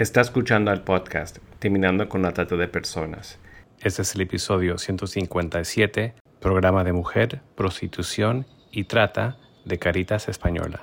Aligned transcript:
Está 0.00 0.22
escuchando 0.22 0.72
el 0.72 0.80
podcast 0.80 1.40
Terminando 1.58 2.08
con 2.08 2.22
la 2.22 2.32
Trata 2.32 2.56
de 2.56 2.68
Personas. 2.68 3.38
Este 3.82 4.00
es 4.00 4.14
el 4.14 4.22
episodio 4.22 4.78
157, 4.78 6.14
programa 6.40 6.84
de 6.84 6.94
mujer, 6.94 7.42
prostitución 7.54 8.46
y 8.72 8.84
trata 8.84 9.36
de 9.66 9.78
Caritas 9.78 10.30
Española. 10.30 10.80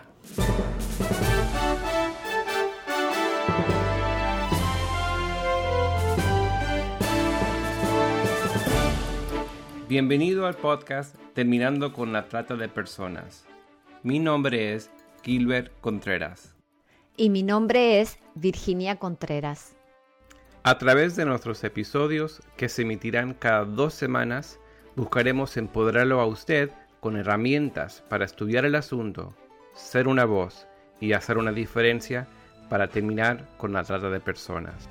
Bienvenido 9.89 10.45
al 10.45 10.53
podcast 10.53 11.15
Terminando 11.33 11.91
con 11.91 12.13
la 12.13 12.27
Trata 12.27 12.55
de 12.55 12.69
Personas. 12.69 13.47
Mi 14.03 14.19
nombre 14.19 14.75
es 14.75 14.91
Gilbert 15.23 15.71
Contreras. 15.81 16.53
Y 17.19 17.31
mi 17.31 17.41
nombre 17.41 17.99
es 17.99 18.19
Virginia 18.39 18.97
Contreras. 18.97 19.75
A 20.63 20.77
través 20.77 21.15
de 21.15 21.25
nuestros 21.25 21.63
episodios, 21.63 22.41
que 22.57 22.69
se 22.69 22.81
emitirán 22.81 23.33
cada 23.33 23.65
dos 23.65 23.93
semanas, 23.93 24.59
buscaremos 24.95 25.57
empoderarlo 25.57 26.19
a 26.19 26.25
usted 26.25 26.71
con 26.99 27.15
herramientas 27.15 28.03
para 28.09 28.25
estudiar 28.25 28.65
el 28.65 28.75
asunto, 28.75 29.33
ser 29.73 30.07
una 30.07 30.25
voz 30.25 30.67
y 30.99 31.13
hacer 31.13 31.37
una 31.37 31.51
diferencia 31.51 32.27
para 32.69 32.89
terminar 32.89 33.47
con 33.57 33.73
la 33.73 33.83
trata 33.83 34.09
de 34.09 34.19
personas. 34.19 34.89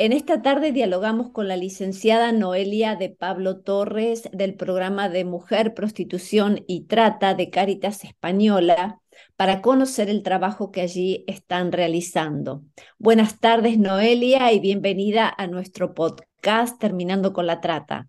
En 0.00 0.12
esta 0.12 0.42
tarde 0.42 0.70
dialogamos 0.70 1.30
con 1.30 1.48
la 1.48 1.56
licenciada 1.56 2.30
Noelia 2.30 2.94
de 2.94 3.08
Pablo 3.08 3.58
Torres 3.58 4.28
del 4.32 4.54
programa 4.54 5.08
de 5.08 5.24
Mujer, 5.24 5.74
Prostitución 5.74 6.62
y 6.68 6.82
Trata 6.82 7.34
de 7.34 7.50
Cáritas 7.50 8.04
Española 8.04 9.00
para 9.36 9.62
conocer 9.62 10.08
el 10.10 10.22
trabajo 10.22 10.70
que 10.70 10.80
allí 10.80 11.24
están 11.26 11.72
realizando. 11.72 12.62
Buenas 12.98 13.40
tardes 13.40 13.78
Noelia 13.78 14.52
y 14.52 14.60
bienvenida 14.60 15.32
a 15.36 15.46
nuestro 15.46 15.94
podcast 15.94 16.78
Terminando 16.78 17.32
con 17.32 17.46
la 17.46 17.60
Trata. 17.60 18.08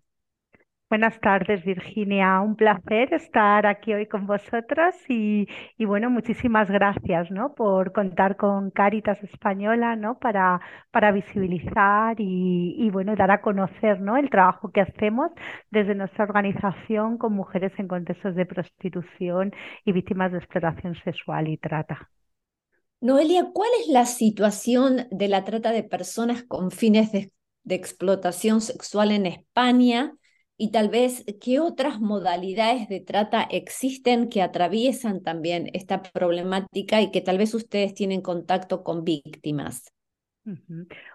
Buenas 0.89 1.19
tardes, 1.21 1.63
Virginia. 1.63 2.41
Un 2.41 2.55
placer 2.55 3.13
estar 3.13 3.67
aquí 3.67 3.93
hoy 3.93 4.07
con 4.07 4.25
vosotras 4.25 4.95
y, 5.07 5.45
bueno, 5.77 6.09
muchísimas 6.09 6.67
gracias, 6.71 7.29
¿no? 7.29 7.53
Por 7.53 7.91
contar 7.93 8.37
con 8.37 8.71
Cáritas 8.71 9.21
Española, 9.23 9.95
¿no? 9.95 10.17
Para, 10.17 10.59
para 10.89 11.11
visibilizar 11.11 12.15
y, 12.17 12.89
bueno, 12.89 13.15
dar 13.15 13.29
a 13.29 13.39
conocer, 13.41 14.01
¿no? 14.01 14.17
El 14.17 14.31
trabajo 14.31 14.71
que 14.71 14.81
hacemos 14.81 15.29
desde 15.69 15.93
nuestra 15.93 16.23
organización 16.23 17.19
con 17.19 17.33
mujeres 17.33 17.71
en 17.77 17.87
contextos 17.87 18.33
de 18.33 18.47
prostitución 18.47 19.53
y 19.85 19.91
víctimas 19.91 20.31
de 20.31 20.39
explotación 20.39 20.95
sexual 21.03 21.49
y 21.49 21.57
trata. 21.57 22.09
Noelia, 22.99 23.51
¿cuál 23.53 23.69
es 23.79 23.89
la 23.89 24.07
situación 24.07 25.07
de 25.11 25.27
la 25.27 25.43
trata 25.43 25.71
de 25.71 25.83
personas 25.83 26.41
con 26.41 26.71
fines 26.71 27.11
de 27.11 27.29
explotación 27.75 28.59
sexual 28.59 29.11
en 29.11 29.27
España? 29.27 30.15
Y 30.61 30.71
tal 30.71 30.89
vez 30.89 31.23
qué 31.39 31.61
otras 31.61 32.01
modalidades 32.01 32.89
de 32.89 32.99
trata 32.99 33.43
existen 33.43 34.27
que 34.27 34.41
atraviesan 34.41 35.23
también 35.23 35.69
esta 35.73 36.01
problemática 36.03 37.01
y 37.01 37.11
que 37.11 37.21
tal 37.21 37.37
vez 37.37 37.53
ustedes 37.53 37.93
tienen 37.93 38.21
contacto 38.21 38.83
con 38.83 39.05
víctimas. 39.05 39.93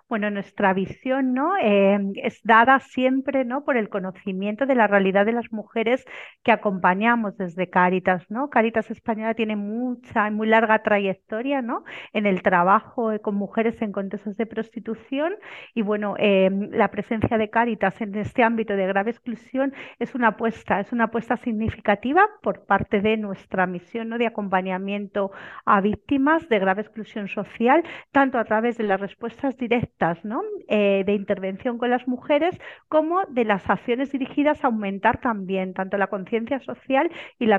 Bueno, 0.06 0.30
nuestra 0.30 0.74
visión 0.74 1.33
¿no? 1.33 1.56
Em, 1.56 2.12
es 2.16 2.38
dada 2.44 2.78
siempre 2.80 3.47
¿no? 3.47 3.64
por 3.64 3.78
el 3.78 3.88
conocimiento 3.88 4.66
de 4.66 4.74
la 4.74 4.86
realidad 4.86 5.24
de 5.24 5.33
las 5.33 5.50
mujeres 5.50 6.05
que 6.42 6.52
acompañamos 6.52 7.38
desde 7.38 7.70
Cáritas. 7.70 8.30
¿no? 8.30 8.50
Cáritas 8.50 8.91
Española 8.91 9.33
tiene 9.33 9.56
mucha 9.56 10.28
y 10.28 10.30
muy 10.30 10.46
larga 10.46 10.83
trayectoria 10.83 11.62
¿no? 11.62 11.84
en 12.12 12.27
el 12.27 12.42
trabajo 12.42 13.12
eh, 13.12 13.20
con 13.20 13.34
mujeres 13.36 13.80
en 13.80 13.92
contextos 13.92 14.36
de 14.36 14.44
prostitución 14.44 15.36
y 15.74 15.80
bueno, 15.80 16.16
em, 16.18 16.70
la 16.70 16.89
presencia 16.91 17.39
de 17.39 17.48
Cáritas 17.48 17.98
en 18.02 18.14
este 18.14 18.42
ámbito 18.42 18.77
de 18.77 18.86
grave 18.86 19.11
exclusión 19.11 19.72
es 19.98 20.14
una 20.14 20.28
apuesta, 20.28 20.80
es 20.80 20.92
una 20.92 21.05
apuesta 21.05 21.39
significativa 21.39 22.28
por 22.42 22.67
parte 22.67 23.01
de 23.01 23.17
nuestra 23.17 23.67
misión 23.67 24.11
¿no? 24.11 24.18
de 24.18 24.27
acompañamiento 24.27 25.33
a 25.64 25.80
víctimas 25.80 26.46
de 26.51 26.58
grave 26.58 26.83
exclusión 26.83 27.27
social, 27.28 27.83
tanto 28.12 28.39
a 28.39 28.45
través 28.45 28.77
de 28.77 28.84
las 28.84 29.01
respuestas 29.01 29.57
directas 29.57 29.93
eh, 30.68 31.05
de 31.06 31.14
intervención 31.14 31.78
con 31.78 31.88
las 31.88 32.06
mujeres 32.06 32.58
como 32.88 33.22
de 33.28 33.44
las 33.44 33.70
acciones 33.70 34.10
dirigidas 34.12 34.62
a 34.62 34.66
aumentar 34.66 35.18
también 35.18 35.72
tanto 35.72 35.96
la 35.96 36.08
conciencia 36.08 36.58
social 36.60 37.10
y 37.38 37.46
la, 37.46 37.58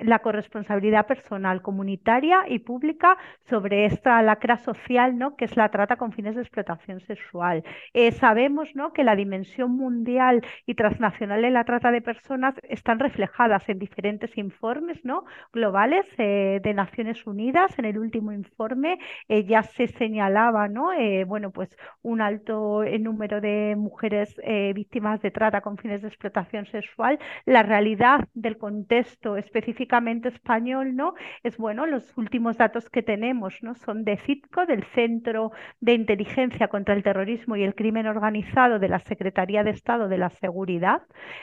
la, 0.00 0.18
corresponsabilidad 0.18 1.06
personal, 1.06 1.62
comunitaria 1.62 2.42
y 2.48 2.58
pública 2.58 3.16
sobre 3.48 3.86
esta 3.86 4.20
lacra 4.20 4.58
social 4.58 5.16
¿no? 5.16 5.36
que 5.36 5.46
es 5.46 5.56
la 5.56 5.70
trata 5.70 5.96
con 5.96 6.12
fines 6.12 6.34
de 6.34 6.42
explotación 6.42 7.00
sexual. 7.00 7.62
Eh, 7.94 8.10
sabemos 8.12 8.68
¿no? 8.74 8.92
que 8.92 9.04
la 9.04 9.16
dimensión 9.16 9.70
mundial 9.70 10.42
y 10.66 10.74
transnacional 10.74 11.40
de 11.40 11.50
la 11.50 11.64
trata 11.64 11.92
de 11.92 12.02
personas 12.02 12.54
están 12.68 12.98
reflejadas 12.98 13.68
en 13.68 13.78
diferentes 13.78 14.36
informes 14.36 15.02
¿no? 15.04 15.24
globales 15.52 16.04
eh, 16.18 16.60
de 16.62 16.74
Naciones 16.74 17.26
Unidas. 17.26 17.78
En 17.78 17.86
el 17.86 17.98
último 17.98 18.32
informe 18.32 18.98
ya 19.28 19.62
se 19.62 19.86
señalaba 19.86 20.68
¿no? 20.68 20.90
bueno, 21.26 21.50
pues 21.50 21.59
un 22.02 22.20
alto 22.20 22.82
eh, 22.82 22.98
número 22.98 23.40
de 23.40 23.74
mujeres 23.76 24.34
eh, 24.42 24.72
víctimas 24.74 25.20
de 25.22 25.30
trata 25.30 25.60
con 25.60 25.76
fines 25.76 26.02
de 26.02 26.08
explotación 26.08 26.66
sexual. 26.66 27.18
La 27.44 27.62
realidad 27.62 28.28
del 28.34 28.56
contexto 28.56 29.36
específicamente 29.36 30.28
español, 30.28 30.96
¿no? 30.96 31.14
Es 31.42 31.56
bueno, 31.56 31.86
los 31.86 32.16
últimos 32.16 32.56
datos 32.56 32.88
que 32.90 33.02
tenemos, 33.02 33.54
¿no? 33.62 33.74
Son 33.74 34.04
de 34.04 34.16
CITCO, 34.18 34.66
del 34.66 34.84
Centro 34.94 35.52
de 35.80 35.94
Inteligencia 35.94 36.68
contra 36.68 36.94
el 36.94 37.02
Terrorismo 37.02 37.56
y 37.56 37.62
el 37.62 37.74
Crimen 37.74 38.06
Organizado 38.06 38.78
de 38.78 38.88
la 38.88 39.00
Secretaría 39.00 39.64
de 39.64 39.70
Estado 39.70 40.08
de 40.08 40.18
la 40.18 40.30
Seguridad 40.30 41.02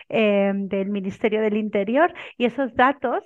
eh, 0.10 0.52
del 0.54 0.90
Ministerio 0.90 1.42
del 1.42 1.58
Interior 1.58 2.14
y 2.38 2.46
esos 2.46 2.76
datos 2.76 3.24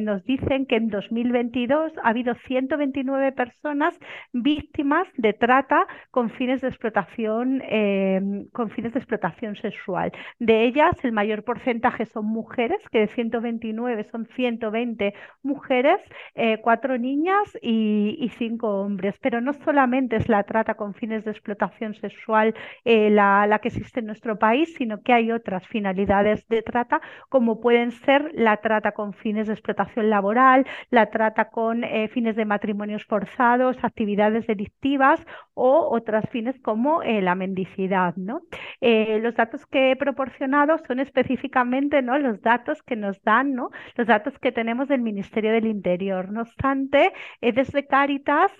nos 0.00 0.24
dicen 0.24 0.66
que 0.66 0.76
en 0.76 0.88
2022 0.88 1.92
ha 2.02 2.08
habido 2.08 2.34
129 2.46 3.32
personas 3.32 3.98
víctimas 4.32 5.06
de 5.16 5.32
trata 5.32 5.86
con 6.10 6.23
fines 6.30 6.60
de 6.60 6.68
explotación, 6.68 7.62
em, 7.68 8.46
con 8.52 8.70
fines 8.70 8.92
de 8.92 8.98
explotación 9.00 9.56
sexual. 9.56 10.12
De 10.38 10.64
ellas, 10.64 10.92
el 11.04 11.12
mayor 11.12 11.44
porcentaje 11.44 12.06
son 12.06 12.26
mujeres, 12.26 12.78
que 12.90 13.00
de 13.00 13.08
129 13.08 14.04
son 14.04 14.26
120 14.36 15.14
mujeres, 15.42 16.00
eh, 16.34 16.58
cuatro 16.62 16.98
niñas 16.98 17.58
y, 17.62 18.30
cinco 18.38 18.80
hombres. 18.80 19.14
Pero 19.20 19.40
no 19.40 19.52
solamente 19.52 20.16
es 20.16 20.28
la 20.28 20.42
trata 20.42 20.74
con 20.74 20.94
fines 20.94 21.24
de 21.24 21.30
explotación 21.30 21.94
sexual 21.94 22.54
eh, 22.84 23.10
la, 23.10 23.58
que 23.62 23.68
existe 23.68 24.00
en 24.00 24.06
nuestro 24.06 24.38
país, 24.38 24.74
sino 24.76 25.02
que 25.02 25.12
hay 25.12 25.30
otras 25.30 25.66
finalidades 25.68 26.46
de 26.48 26.62
trata, 26.62 27.00
como 27.28 27.60
pueden 27.60 27.92
ser 27.92 28.30
la 28.34 28.56
trata 28.56 28.92
con 28.92 29.12
fines 29.12 29.46
de 29.46 29.52
explotación 29.52 30.10
laboral, 30.10 30.66
la 30.90 31.10
trata 31.10 31.50
con 31.50 31.84
eh, 31.84 32.08
fines 32.08 32.36
de 32.36 32.44
matrimonios 32.44 33.04
forzados, 33.04 33.76
actividades 33.82 34.46
delictivas 34.46 35.24
o 35.54 35.88
otras 35.90 36.13
fines 36.22 36.58
como 36.60 37.02
eh, 37.02 37.20
la 37.22 37.34
mendicidad. 37.34 38.14
¿no? 38.16 38.42
Eh, 38.80 39.18
los 39.22 39.34
datos 39.34 39.66
que 39.66 39.92
he 39.92 39.96
proporcionado 39.96 40.78
son 40.86 41.00
específicamente 41.00 42.02
¿no? 42.02 42.18
los 42.18 42.40
datos 42.42 42.82
que 42.82 42.96
nos 42.96 43.22
dan, 43.22 43.54
¿no? 43.54 43.70
los 43.96 44.06
datos 44.06 44.38
que 44.38 44.52
tenemos 44.52 44.88
del 44.88 45.00
Ministerio 45.00 45.52
del 45.52 45.66
Interior. 45.66 46.30
No 46.30 46.42
obstante, 46.42 47.12
eh, 47.40 47.52
desde 47.52 47.86
Cáritas 47.86 48.52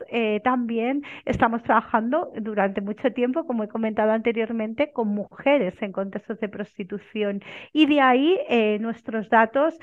también 0.42 1.02
estamos 1.24 1.62
trabajando 1.62 2.32
durante 2.36 2.80
mucho 2.80 3.12
tiempo, 3.12 3.46
como 3.46 3.64
he 3.64 3.68
comentado 3.68 4.12
anteriormente, 4.12 4.92
con 4.92 5.08
mujeres 5.08 5.74
en 5.82 5.92
contextos 5.92 6.40
de 6.40 6.48
prostitución 6.48 7.42
y 7.72 7.86
de 7.86 8.00
ahí 8.00 8.38
nuestros 8.80 9.28
datos 9.28 9.78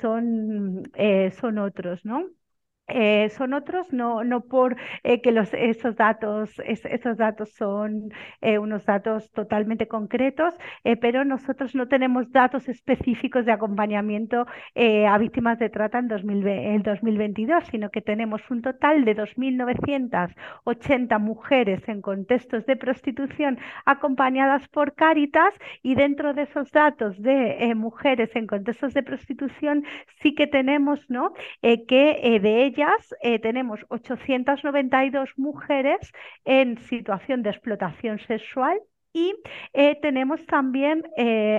son, 0.00 0.82
son 1.32 1.58
otros. 1.58 2.04
¿no? 2.04 2.24
Eh, 2.86 3.30
son 3.30 3.54
otros, 3.54 3.94
no, 3.94 4.24
no 4.24 4.42
por 4.42 4.76
eh, 5.04 5.22
que 5.22 5.32
los, 5.32 5.54
esos, 5.54 5.96
datos, 5.96 6.60
esos 6.66 7.16
datos 7.16 7.48
son 7.54 8.12
eh, 8.42 8.58
unos 8.58 8.84
datos 8.84 9.32
totalmente 9.32 9.88
concretos, 9.88 10.54
pero 11.00 11.24
nosotros 11.24 11.74
no 11.74 11.88
tenemos 11.88 12.30
datos 12.30 12.68
específicos 12.68 13.46
de 13.46 13.52
acompañamiento 13.52 14.46
a 15.08 15.18
víctimas 15.18 15.58
de 15.58 15.70
trata 15.70 15.98
en, 15.98 16.08
2022, 16.08 17.64
sino 17.70 17.90
que 17.90 18.02
tenemos 18.02 18.42
un 18.50 18.62
total 18.62 19.04
de 19.04 19.16
2.980 19.16 21.18
mujeres 21.20 21.88
en 21.88 22.02
contextos 22.02 22.66
de 22.66 22.76
prostitución 22.76 23.58
acompañadas 23.86 24.68
por 24.68 24.94
Cáritas 24.94 25.54
y 25.82 25.94
dentro 25.94 26.34
de 26.34 26.42
esos 26.42 26.70
datos 26.70 27.20
de 27.22 27.72
mujeres 27.74 28.34
en 28.36 28.46
contextos 28.46 28.92
de 28.94 29.02
prostitución 29.02 29.84
sí 30.20 30.34
que 30.34 30.46
tenemos 30.46 31.00
¿no? 31.08 31.32
que 31.62 32.38
de 32.42 32.64
ellas 32.64 32.73
eh, 33.20 33.38
tenemos 33.38 33.80
892 33.88 35.30
mujeres 35.36 36.12
en 36.44 36.78
situación 36.78 37.42
de 37.42 37.50
explotación 37.50 38.18
sexual 38.18 38.80
Y 39.16 39.32
tenemos 40.02 40.44
también 40.46 41.04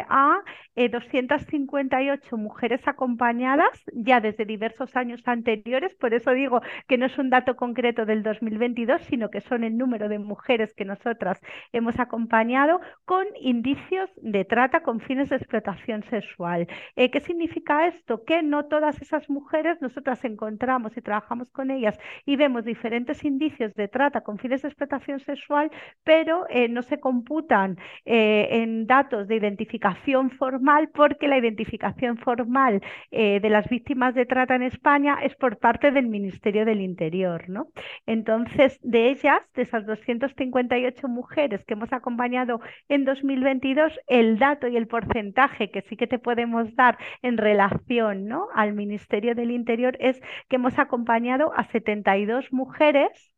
a 0.10 0.42
258 0.76 2.36
mujeres 2.36 2.86
acompañadas 2.86 3.82
ya 3.94 4.20
desde 4.20 4.44
diversos 4.44 4.94
años 4.98 5.26
anteriores, 5.26 5.96
por 5.96 6.14
eso 6.14 6.32
digo 6.32 6.62
que 6.90 6.98
no 6.98 7.06
es 7.06 7.18
un 7.18 7.30
dato 7.30 7.56
concreto 7.56 8.06
del 8.06 8.24
2022, 8.24 9.02
sino 9.04 9.30
que 9.30 9.40
son 9.40 9.64
el 9.64 9.78
número 9.78 10.10
de 10.10 10.20
mujeres 10.20 10.74
que 10.74 10.84
nosotras 10.84 11.40
hemos 11.72 11.98
acompañado 11.98 12.82
con 13.06 13.26
indicios 13.40 14.12
de 14.18 14.44
trata 14.44 14.82
con 14.82 15.00
fines 15.00 15.30
de 15.30 15.38
explotación 15.38 16.04
sexual. 16.04 16.68
¿Qué 16.96 17.20
significa 17.22 17.88
esto? 17.88 18.26
Que 18.26 18.44
no 18.44 18.66
todas 18.66 19.02
esas 19.02 19.30
mujeres 19.30 19.82
nosotras 19.82 20.26
encontramos 20.26 20.98
y 20.98 21.02
trabajamos 21.02 21.50
con 21.52 21.72
ellas 21.72 21.98
y 22.26 22.36
vemos 22.36 22.66
diferentes 22.66 23.24
indicios 23.24 23.74
de 23.76 23.88
trata 23.88 24.22
con 24.22 24.40
fines 24.40 24.62
de 24.62 24.68
explotación 24.68 25.22
sexual, 25.22 25.72
pero 26.04 26.46
no 26.70 26.82
se 26.82 27.00
computan 27.46 27.78
en 28.06 28.88
datos 28.88 29.28
de 29.28 29.36
identificación 29.36 30.32
formal 30.32 30.90
porque 30.94 31.28
la 31.28 31.38
identificación 31.38 32.18
formal 32.18 32.82
eh, 33.12 33.40
de 33.40 33.50
las 33.50 33.68
víctimas 33.70 34.16
de 34.16 34.26
trata 34.26 34.56
en 34.56 34.64
España 34.64 35.18
es 35.22 35.36
por 35.36 35.58
parte 35.58 35.92
del 35.92 36.08
Ministerio 36.08 36.66
del 36.66 36.82
Interior. 36.82 37.50
¿no? 37.50 37.68
Entonces, 38.06 38.80
de 38.82 39.10
ellas, 39.10 39.42
de 39.54 39.64
esas 39.64 39.86
258 39.86 41.08
mujeres 41.08 41.64
que 41.66 41.74
hemos 41.74 41.92
acompañado 41.94 42.62
en 42.90 43.06
2022, 43.06 44.00
el 44.08 44.40
dato 44.40 44.68
y 44.68 44.78
el 44.78 44.88
porcentaje 44.88 45.70
que 45.70 45.82
sí 45.82 45.96
que 45.98 46.08
te 46.08 46.20
podemos 46.20 46.76
dar 46.76 46.98
en 47.22 47.38
relación 47.38 48.28
¿no? 48.28 48.48
al 48.56 48.74
Ministerio 48.74 49.36
del 49.36 49.52
Interior 49.52 49.98
es 50.00 50.20
que 50.50 50.56
hemos 50.56 50.78
acompañado 50.80 51.52
a 51.56 51.66
72 51.66 52.52
mujeres 52.52 53.35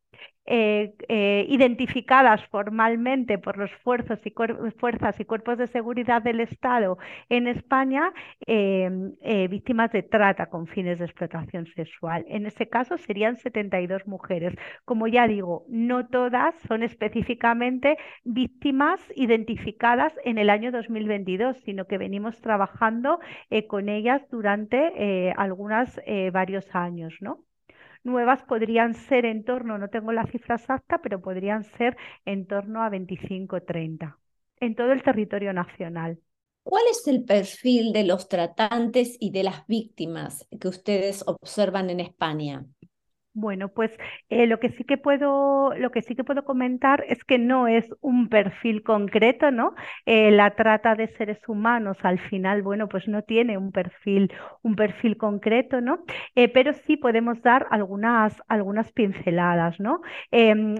eh, 0.49 0.95
eh, 1.09 1.45
identificadas 1.49 2.41
formalmente 2.45 3.37
por 3.37 3.57
los 3.57 3.69
fuerzas 3.83 4.21
y, 4.25 4.31
cuerpos 4.31 5.57
de 5.57 5.67
seguridad 5.67 6.21
del 6.21 6.39
Estado 6.39 6.97
en 7.27 7.47
España, 7.47 8.13
em, 8.45 9.13
eh, 9.21 9.49
víctimas 9.49 9.91
de 9.91 10.03
trata 10.03 10.45
con 10.45 10.67
fines 10.67 10.99
de 10.99 11.05
explotación 11.05 11.65
sexual. 11.75 12.23
En 12.29 12.45
ese 12.45 12.69
caso 12.69 12.97
serían 12.97 13.35
72 13.35 14.07
mujeres. 14.07 14.55
Como 14.85 15.07
ya 15.09 15.27
digo, 15.27 15.65
no 15.67 16.07
todas 16.07 16.55
son 16.65 16.81
específicamente 16.81 17.97
víctimas 18.23 19.01
identificadas 19.17 20.13
en 20.23 20.37
el 20.37 20.49
año 20.49 20.71
2022, 20.71 21.57
sino 21.65 21.87
que 21.87 21.97
venimos 21.97 22.39
trabajando 22.39 23.19
con 23.67 23.89
ellas 23.89 24.21
durante 24.31 25.33
algunas 25.35 25.99
varios 26.31 26.73
años, 26.73 27.13
¿no? 27.19 27.46
Nuevas 28.07 28.41
podrían 28.43 28.95
ser 28.95 29.25
en 29.25 29.43
torno, 29.43 29.77
no 29.77 29.89
tengo 29.89 30.11
la 30.11 30.25
cifra 30.25 30.55
exacta, 30.55 30.99
pero 31.03 31.21
podrían 31.21 31.63
ser 31.63 31.95
en 32.25 32.47
torno 32.47 32.83
a 32.83 32.89
25-30 32.89 34.17
en 34.59 34.73
todo 34.75 34.91
el 34.91 35.03
territorio 35.03 35.53
nacional. 35.53 36.19
¿Cuál 36.63 36.83
es 36.91 37.07
el 37.07 37.23
perfil 37.23 37.93
de 37.93 38.03
los 38.03 38.27
tratantes 38.27 39.15
y 39.19 39.31
de 39.31 39.43
las 39.43 39.67
víctimas 39.67 40.47
que 40.59 40.67
ustedes 40.67 41.23
observan 41.27 41.89
en 41.89 41.99
España? 41.99 42.65
Bueno, 43.39 43.67
pues 43.69 43.91
eh, 44.31 44.47
lo 44.47 44.59
que 44.59 44.69
sí 44.69 44.83
que 44.83 44.97
puedo, 44.97 45.71
lo 45.77 45.91
que 45.91 46.01
sí 46.01 46.15
que 46.15 46.23
puedo 46.23 46.43
comentar 46.43 47.05
es 47.07 47.23
que 47.23 47.37
no 47.37 47.67
es 47.67 47.87
un 48.01 48.29
perfil 48.29 48.81
concreto, 48.81 49.51
¿no? 49.51 49.75
Eh, 50.07 50.31
la 50.31 50.55
trata 50.55 50.95
de 50.95 51.07
seres 51.09 51.37
humanos 51.47 51.97
al 52.01 52.17
final, 52.17 52.63
bueno, 52.63 52.89
pues 52.89 53.07
no 53.07 53.21
tiene 53.21 53.55
un 53.55 53.71
perfil, 53.71 54.33
un 54.63 54.75
perfil 54.75 55.17
concreto, 55.17 55.81
¿no? 55.81 55.99
Eh, 56.33 56.47
pero 56.47 56.73
sí 56.73 56.97
podemos 56.97 57.39
dar 57.43 57.67
algunas, 57.69 58.41
algunas 58.47 58.91
pinceladas, 58.91 59.79
¿no? 59.79 60.01
Em, 60.31 60.73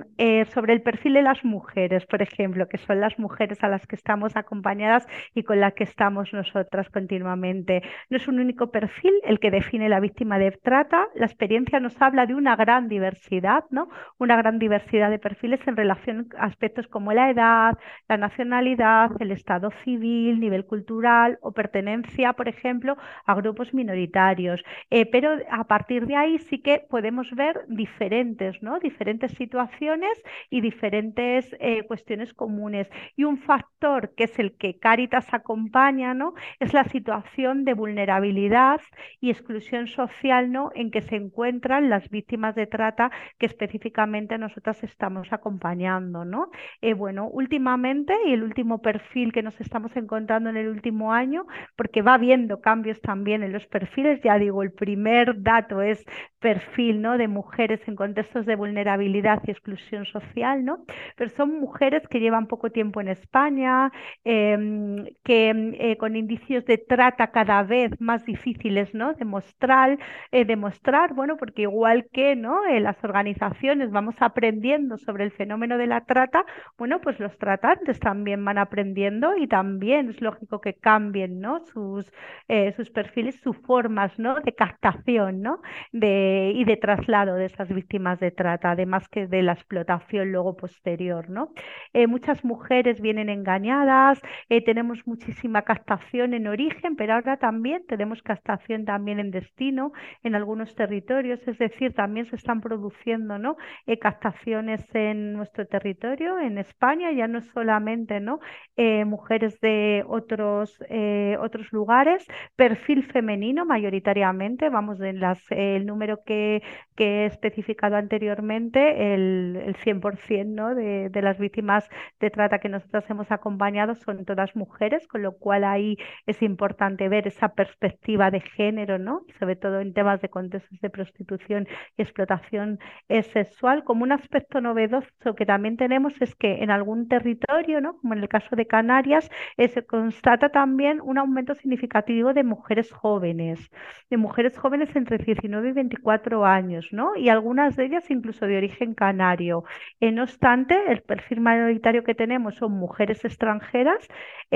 sobre 0.52 0.74
el 0.74 0.82
perfil 0.82 1.14
de 1.14 1.22
las 1.22 1.46
mujeres, 1.46 2.08
por 2.08 2.24
ejemplo, 2.24 2.68
que 2.68 2.80
son 2.80 3.00
las 3.00 3.20
mujeres 3.20 3.64
a 3.64 3.68
las 3.68 3.86
que 3.86 3.96
estamos 3.96 4.36
acompañadas 4.36 5.06
y 5.36 5.44
con 5.44 5.60
las 5.60 5.76
que 5.76 5.84
estamos 5.84 6.34
nosotras 6.34 6.90
continuamente. 6.90 7.84
No 8.10 8.18
es 8.18 8.28
un 8.28 8.40
único 8.40 8.72
perfil 8.72 9.14
el 9.26 9.40
que 9.40 9.52
define 9.52 9.90
la 9.90 10.00
víctima 10.00 10.40
de 10.40 10.52
trata. 10.54 11.08
La 11.14 11.28
experiencia 11.28 11.80
nos 11.80 12.02
habla 12.02 12.26
de 12.26 12.34
una 12.34 12.47
una 12.48 12.56
gran 12.56 12.88
diversidad, 12.88 13.66
¿no? 13.72 13.90
Una 14.20 14.38
gran 14.38 14.58
diversidad 14.58 15.10
de 15.10 15.20
perfiles 15.20 15.60
en 15.68 15.76
relación 15.76 16.30
a 16.38 16.46
aspectos 16.46 16.88
como 16.88 17.12
la 17.12 17.30
edad, 17.30 17.78
la 18.08 18.16
nacionalidad, 18.16 19.12
el 19.20 19.32
estado 19.32 19.70
civil, 19.84 20.40
nivel 20.40 20.66
cultural 20.66 21.40
o 21.42 21.52
pertenencia, 21.52 22.32
por 22.34 22.48
ejemplo, 22.48 22.96
a 23.26 23.36
grupos 23.36 23.74
minoritarios. 23.74 24.64
Eh, 24.90 25.06
pero 25.12 25.32
a 25.52 25.66
partir 25.66 26.08
de 26.08 26.16
ahí 26.16 26.38
sí 26.38 26.60
que 26.60 26.86
podemos 26.90 27.30
ver 27.36 27.66
diferentes, 27.68 28.64
¿no? 28.64 28.80
Diferentes 28.80 29.34
situaciones 29.34 30.24
y 30.50 30.62
diferentes 30.62 31.54
eh, 31.60 31.84
cuestiones 31.86 32.34
comunes. 32.34 32.90
Y 33.18 33.26
un 33.26 33.40
factor 33.40 34.14
que 34.16 34.24
es 34.24 34.40
el 34.40 34.56
que 34.56 34.80
Caritas 34.80 35.34
acompaña, 35.34 36.14
¿no? 36.14 36.34
Es 36.62 36.74
la 36.74 36.86
situación 36.86 37.66
de 37.66 37.74
vulnerabilidad 37.74 38.80
y 39.20 39.32
exclusión 39.32 39.88
social, 39.88 40.50
¿no? 40.54 40.72
En 40.76 40.92
que 40.92 41.02
se 41.02 41.18
encuentran 41.18 41.90
las 41.90 42.10
víctimas 42.10 42.37
de 42.38 42.68
trata 42.68 43.12
que 43.38 43.46
específicamente 43.46 44.38
nosotras 44.38 44.84
estamos 44.84 45.32
acompañando, 45.32 46.26
¿no? 46.26 46.50
Eh, 46.82 46.94
bueno, 46.94 47.28
últimamente 47.28 48.14
y 48.26 48.34
el 48.34 48.44
último 48.44 48.82
perfil 48.82 49.34
que 49.34 49.44
nos 49.44 49.60
estamos 49.60 49.96
encontrando 49.96 50.50
en 50.50 50.58
el 50.58 50.68
último 50.70 51.14
año, 51.14 51.46
porque 51.76 52.02
va 52.02 52.14
habiendo 52.14 52.62
cambios 52.62 53.02
también 53.02 53.44
en 53.44 53.52
los 53.54 53.66
perfiles, 53.68 54.22
ya 54.24 54.38
digo, 54.38 54.64
el 54.64 54.72
primer 54.72 55.42
dato 55.42 55.82
es 55.82 56.06
perfil, 56.40 57.02
¿no? 57.02 57.18
De 57.18 57.28
mujeres 57.28 57.82
en 57.88 57.96
contextos 57.96 58.46
de 58.46 58.56
vulnerabilidad 58.56 59.42
y 59.46 59.52
exclusión 59.52 60.06
social, 60.06 60.64
¿no? 60.64 60.86
Pero 61.16 61.30
son 61.32 61.60
mujeres 61.60 62.08
que 62.08 62.20
llevan 62.20 62.48
poco 62.48 62.70
tiempo 62.70 63.02
en 63.02 63.10
España, 63.10 63.92
em, 64.24 65.06
que 65.24 65.50
eh, 65.80 65.98
con 65.98 66.16
indicios 66.16 66.66
de 66.66 66.78
trata 66.78 67.28
cada 67.32 67.64
vez 67.64 67.92
más 68.00 68.26
difíciles, 68.26 68.94
¿no? 68.94 69.14
Demostrar, 69.14 69.98
eh, 70.32 70.46
demostrar, 70.46 71.14
bueno, 71.14 71.38
porque 71.38 71.64
igual 71.64 72.08
que 72.12 72.36
¿no? 72.36 72.62
Las 72.80 73.04
organizaciones 73.04 73.92
vamos 73.92 74.16
aprendiendo 74.20 74.98
sobre 74.98 75.24
el 75.24 75.32
fenómeno 75.32 75.78
de 75.78 75.88
la 75.88 76.02
trata, 76.06 76.46
bueno, 76.78 77.02
pues 77.02 77.20
los 77.20 77.38
tratantes 77.38 78.00
también 78.00 78.44
van 78.46 78.58
aprendiendo 78.58 79.36
y 79.38 79.48
también 79.48 80.10
es 80.10 80.22
lógico 80.22 80.62
que 80.62 80.74
cambien, 80.76 81.40
¿no? 81.40 81.60
Sus, 81.66 82.12
eh, 82.48 82.74
sus 82.74 82.90
perfiles, 82.92 83.40
sus 83.42 83.58
formas, 83.58 84.18
¿no? 84.20 84.40
De 84.42 84.54
captación, 84.54 85.42
¿no? 85.42 85.62
De, 85.92 86.27
y 86.56 86.64
de 86.66 86.78
traslado 86.78 87.36
de 87.36 87.46
esas 87.46 87.70
víctimas 87.70 88.20
de 88.20 88.32
trata, 88.32 88.72
además 88.72 89.08
que 89.10 89.28
de 89.28 89.42
la 89.42 89.54
explotación 89.54 90.32
luego 90.32 90.56
posterior, 90.56 91.30
¿no? 91.30 91.52
Eh, 91.94 92.08
muchas 92.08 92.44
mujeres 92.44 93.02
vienen 93.02 93.30
engañadas, 93.30 94.22
eh, 94.50 94.64
tenemos 94.64 95.06
muchísima 95.06 95.62
captación 95.64 96.34
en 96.34 96.48
origen, 96.48 96.96
pero 96.96 97.14
ahora 97.14 97.38
también 97.38 97.84
tenemos 97.88 98.22
captación 98.22 98.86
también 98.86 99.20
en 99.20 99.32
destino 99.32 99.92
en 100.24 100.36
algunos 100.36 100.76
territorios, 100.76 101.40
es 101.48 101.58
decir, 101.58 101.94
también 101.94 102.26
se 102.26 102.36
están 102.36 102.62
produciendo 102.62 103.38
¿no? 103.38 103.58
Eh, 103.86 104.00
captaciones 104.00 104.84
en 104.94 105.34
nuestro 105.34 105.66
territorio, 105.68 106.40
en 106.40 106.58
España, 106.58 107.12
ya 107.12 107.28
no 107.28 107.42
solamente 107.42 108.20
¿no? 108.20 108.40
Eh, 108.76 109.06
mujeres 109.06 109.60
de 109.62 110.04
otros, 110.08 110.78
eh, 110.90 111.38
otros 111.40 111.72
lugares, 111.72 112.26
perfil 112.56 113.04
femenino 113.12 113.66
mayoritariamente, 113.66 114.70
vamos, 114.70 115.00
en 115.02 115.22
el 115.50 115.86
número 115.86 116.17
que, 116.26 116.62
he 117.00 117.26
especificado 117.26 117.96
anteriormente, 117.96 119.14
el, 119.14 119.56
el 119.64 119.76
100% 119.76 120.48
¿no? 120.48 120.74
de, 120.74 121.10
de 121.10 121.22
las 121.22 121.38
víctimas 121.38 121.88
de 122.20 122.32
trata 122.32 122.58
que 122.58 122.70
nosotros 122.70 123.04
hemos 123.10 123.32
acompañado 123.32 123.94
son 123.94 124.26
todas 124.26 124.56
mujeres, 124.56 125.08
con 125.08 125.22
lo 125.22 125.34
cual 125.34 125.64
ahí 125.64 125.98
es 126.26 126.42
importante 126.42 127.08
ver 127.08 127.28
esa 127.28 127.50
perspectiva 127.50 128.32
de 128.32 128.42
género, 128.42 128.98
¿no? 128.98 129.26
sobre 129.40 129.56
todo 129.56 129.80
en 129.80 129.94
temas 129.94 130.22
de 130.22 130.30
contextos 130.30 130.80
de 130.82 130.90
prostitución 130.90 131.68
y 131.98 132.02
explotación 132.02 132.80
sexual. 133.10 133.84
Como 133.84 134.04
un 134.04 134.12
aspecto 134.12 134.62
novedoso 134.62 135.36
que 135.36 135.46
también 135.46 135.78
tenemos 135.78 136.14
es 136.22 136.36
que 136.36 136.64
en 136.64 136.72
algún 136.72 137.08
territorio, 137.08 137.82
¿no? 137.82 137.98
como 137.98 138.14
en 138.14 138.20
el 138.20 138.30
caso 138.30 138.56
de 138.56 138.68
Canarias, 138.68 139.30
eh, 139.58 139.68
se 139.68 139.86
constata 139.86 140.50
también 140.50 141.02
un 141.02 141.18
aumento 141.18 141.56
significativo 141.56 142.34
de 142.34 142.44
mujeres 142.44 142.92
jóvenes, 142.92 143.70
de 144.10 144.18
mujeres 144.18 144.58
jóvenes 144.58 144.96
entre 144.96 145.18
19 145.18 145.70
y 145.70 145.72
24 145.74 146.07
años, 146.46 146.88
¿no? 146.92 147.16
y 147.16 147.30
algunas 147.30 147.76
de 147.76 147.86
ellas 147.86 148.10
incluso 148.10 148.46
de 148.48 148.58
origen 148.58 148.94
canario. 148.94 149.64
Eh, 150.00 150.12
no 150.12 150.24
obstante, 150.24 150.76
el 150.92 151.02
perfil 151.02 151.42
mayoritario 151.42 152.04
que 152.04 152.16
tenemos 152.16 152.56
son 152.56 152.74
mujeres 152.74 153.24
extranjeras, 153.26 154.08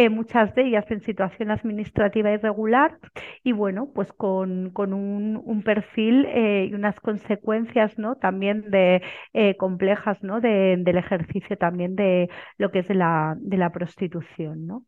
muchas 0.09 0.55
de 0.55 0.67
ellas 0.67 0.89
en 0.89 1.01
situación 1.01 1.51
administrativa 1.51 2.31
irregular 2.31 2.97
y 3.43 3.51
bueno, 3.51 3.91
pues 3.93 4.11
con, 4.13 4.71
un, 4.75 5.41
un 5.43 5.63
perfil 5.63 6.27
y 6.33 6.73
unas 6.73 6.99
consecuencias 6.99 7.97
¿no? 7.97 8.15
También 8.15 8.69
de 8.71 9.01
eh, 9.33 9.55
complejas, 9.57 10.21
¿no? 10.23 10.41
del 10.41 10.97
ejercicio 10.97 11.57
también 11.57 11.95
de 11.95 12.29
lo 12.57 12.71
que 12.71 12.79
es 12.79 12.87
de 12.87 12.95
la, 12.95 13.35
de 13.39 13.57
la 13.57 13.71
prostitución, 13.71 14.67
¿no? 14.67 14.85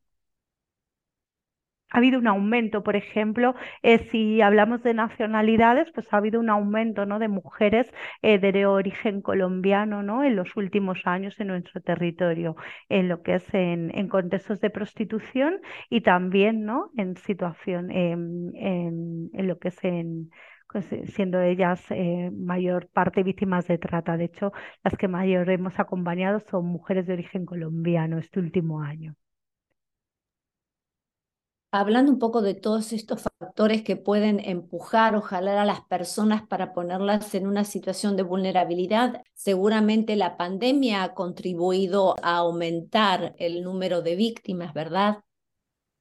Ha 1.93 1.99
habido 1.99 2.19
un 2.19 2.27
aumento, 2.27 2.83
por 2.83 2.95
ejemplo, 2.95 3.55
eh, 3.83 3.99
si 3.99 4.41
hablamos 4.41 4.81
de 4.83 4.95
nacionalidades, 4.95 5.91
pues 5.91 6.11
ha 6.11 6.17
habido 6.17 6.39
un 6.39 6.49
aumento 6.49 7.05
¿no? 7.05 7.19
de 7.19 7.27
mujeres 7.27 7.93
eh, 8.23 8.39
de 8.39 8.65
origen 8.65 9.21
colombiano 9.21 10.01
¿no? 10.01 10.23
en 10.23 10.35
los 10.35 10.57
últimos 10.57 11.05
años 11.05 11.39
en 11.39 11.47
nuestro 11.47 11.81
territorio, 11.81 12.55
en 12.89 13.09
lo 13.09 13.21
que 13.21 13.35
es 13.35 13.53
en, 13.53 13.91
contextos 14.09 14.59
de 14.59 14.71
prostitución 14.71 15.61
y 15.89 16.01
también 16.01 16.65
¿no? 16.65 16.89
en 16.97 17.15
situación, 17.15 17.91
en, 17.91 19.29
lo 19.33 19.59
que 19.59 19.67
es 19.67 19.83
en 19.83 20.31
pues, 20.71 20.87
siendo 21.13 21.41
ellas 21.41 21.85
eh, 21.91 22.31
mayor 22.33 22.89
parte 22.89 23.21
víctimas 23.21 23.67
de 23.67 23.77
trata. 23.77 24.17
De 24.17 24.25
hecho, 24.25 24.51
las 24.83 24.97
que 24.97 25.07
mayor 25.07 25.49
hemos 25.51 25.79
acompañado 25.79 26.39
son 26.39 26.65
mujeres 26.65 27.05
de 27.05 27.13
origen 27.13 27.45
colombiano 27.45 28.17
este 28.17 28.39
último 28.39 28.81
año 28.81 29.15
hablando 31.79 32.11
un 32.11 32.19
poco 32.19 32.43
de 32.43 32.53
todos 32.53 32.93
estos 32.93 33.23
factores 33.23 33.81
que 33.81 33.95
pueden 33.95 34.39
empujar 34.39 35.15
o 35.15 35.21
jalar 35.21 35.57
a 35.57 35.65
las 35.65 35.81
personas 35.81 36.43
para 36.43 36.71
ponerlas 36.71 37.33
en 37.33 37.47
una 37.47 37.63
situación 37.63 38.15
de 38.15 38.21
vulnerabilidad, 38.21 39.23
seguramente 39.33 40.15
la 40.15 40.37
pandemia 40.37 41.03
ha 41.03 41.13
contribuido 41.15 42.15
a 42.21 42.37
aumentar 42.37 43.33
el 43.39 43.63
número 43.63 44.03
de 44.03 44.15
víctimas, 44.15 44.73
¿verdad? 44.73 45.23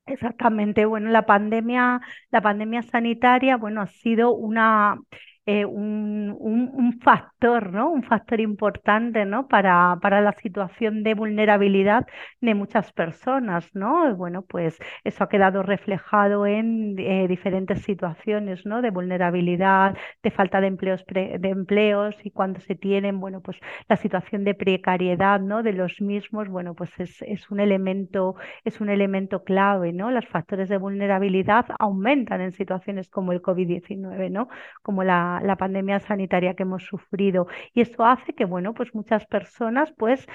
Exactamente. 0.05 0.85
Bueno, 0.85 1.11
la 1.11 1.25
pandemia, 1.25 2.03
la 2.31 2.43
pandemia 2.43 2.83
sanitaria, 2.83 3.57
bueno, 3.57 3.81
ha 3.81 3.87
sido 3.87 4.35
una 4.35 5.01
eh, 5.47 5.65
un, 5.65 6.37
un, 6.39 7.01
factor, 7.01 7.73
¿no? 7.73 7.91
Un 7.91 8.05
factor 8.05 8.41
importante, 8.41 9.25
¿no? 9.25 9.49
Para, 9.49 9.99
para 10.01 10.21
la 10.21 10.33
situación 10.35 11.03
de 11.03 11.15
vulnerabilidad 11.15 12.07
de 12.41 12.55
muchas 12.55 12.93
personas, 12.93 13.69
¿no? 13.75 14.15
Bueno, 14.15 14.43
pues 14.43 14.79
eso 15.03 15.25
ha 15.25 15.29
quedado 15.29 15.65
reflejado 15.65 16.47
en 16.47 16.97
eh, 16.99 17.27
diferentes 17.27 17.83
situaciones, 17.83 18.65
¿no? 18.67 18.83
De 18.83 18.91
vulnerabilidad, 18.91 19.97
de 20.23 20.31
falta 20.31 20.61
de 20.61 20.69
empleos, 20.69 21.05
de 21.07 21.49
empleos 21.49 22.15
y 22.23 22.31
cuando 22.31 22.61
se 22.61 22.77
tienen, 22.77 23.19
bueno, 23.19 23.41
pues 23.41 23.59
la 23.89 23.97
situación 23.97 24.45
de 24.45 24.55
precariedad, 24.55 25.41
¿no? 25.41 25.65
De 25.65 25.73
los 25.73 26.01
mismos, 26.01 26.49
bueno, 26.49 26.75
pues 26.75 26.91
es, 27.01 27.21
es 27.23 27.51
un 27.51 27.59
elemento, 27.59 28.37
es 28.65 28.81
un 28.81 28.91
elemento 28.91 29.43
clave, 29.43 29.93
¿no? 29.93 30.13
Los 30.13 30.27
factores 30.29 30.69
de 30.69 30.79
vulnerabilidad 30.79 31.67
aumentan 31.81 32.41
en 32.41 32.53
situaciones 32.53 33.09
como 33.09 33.33
el 33.33 33.43
COVID-19, 33.43 34.31
¿no? 34.31 34.49
Como 34.83 35.03
la 35.03 35.32
la, 35.41 35.57
pandemia 35.57 36.01
sanitaria 36.01 36.55
que 36.55 36.65
hemos 36.65 36.85
sufrido. 36.85 37.47
Y 37.75 37.81
esto 37.83 38.05
hace 38.05 38.33
que, 38.33 38.45
bueno, 38.45 38.75
pues 38.75 38.95
muchas 38.95 39.27
personas 39.27 39.93
pues 39.97 40.27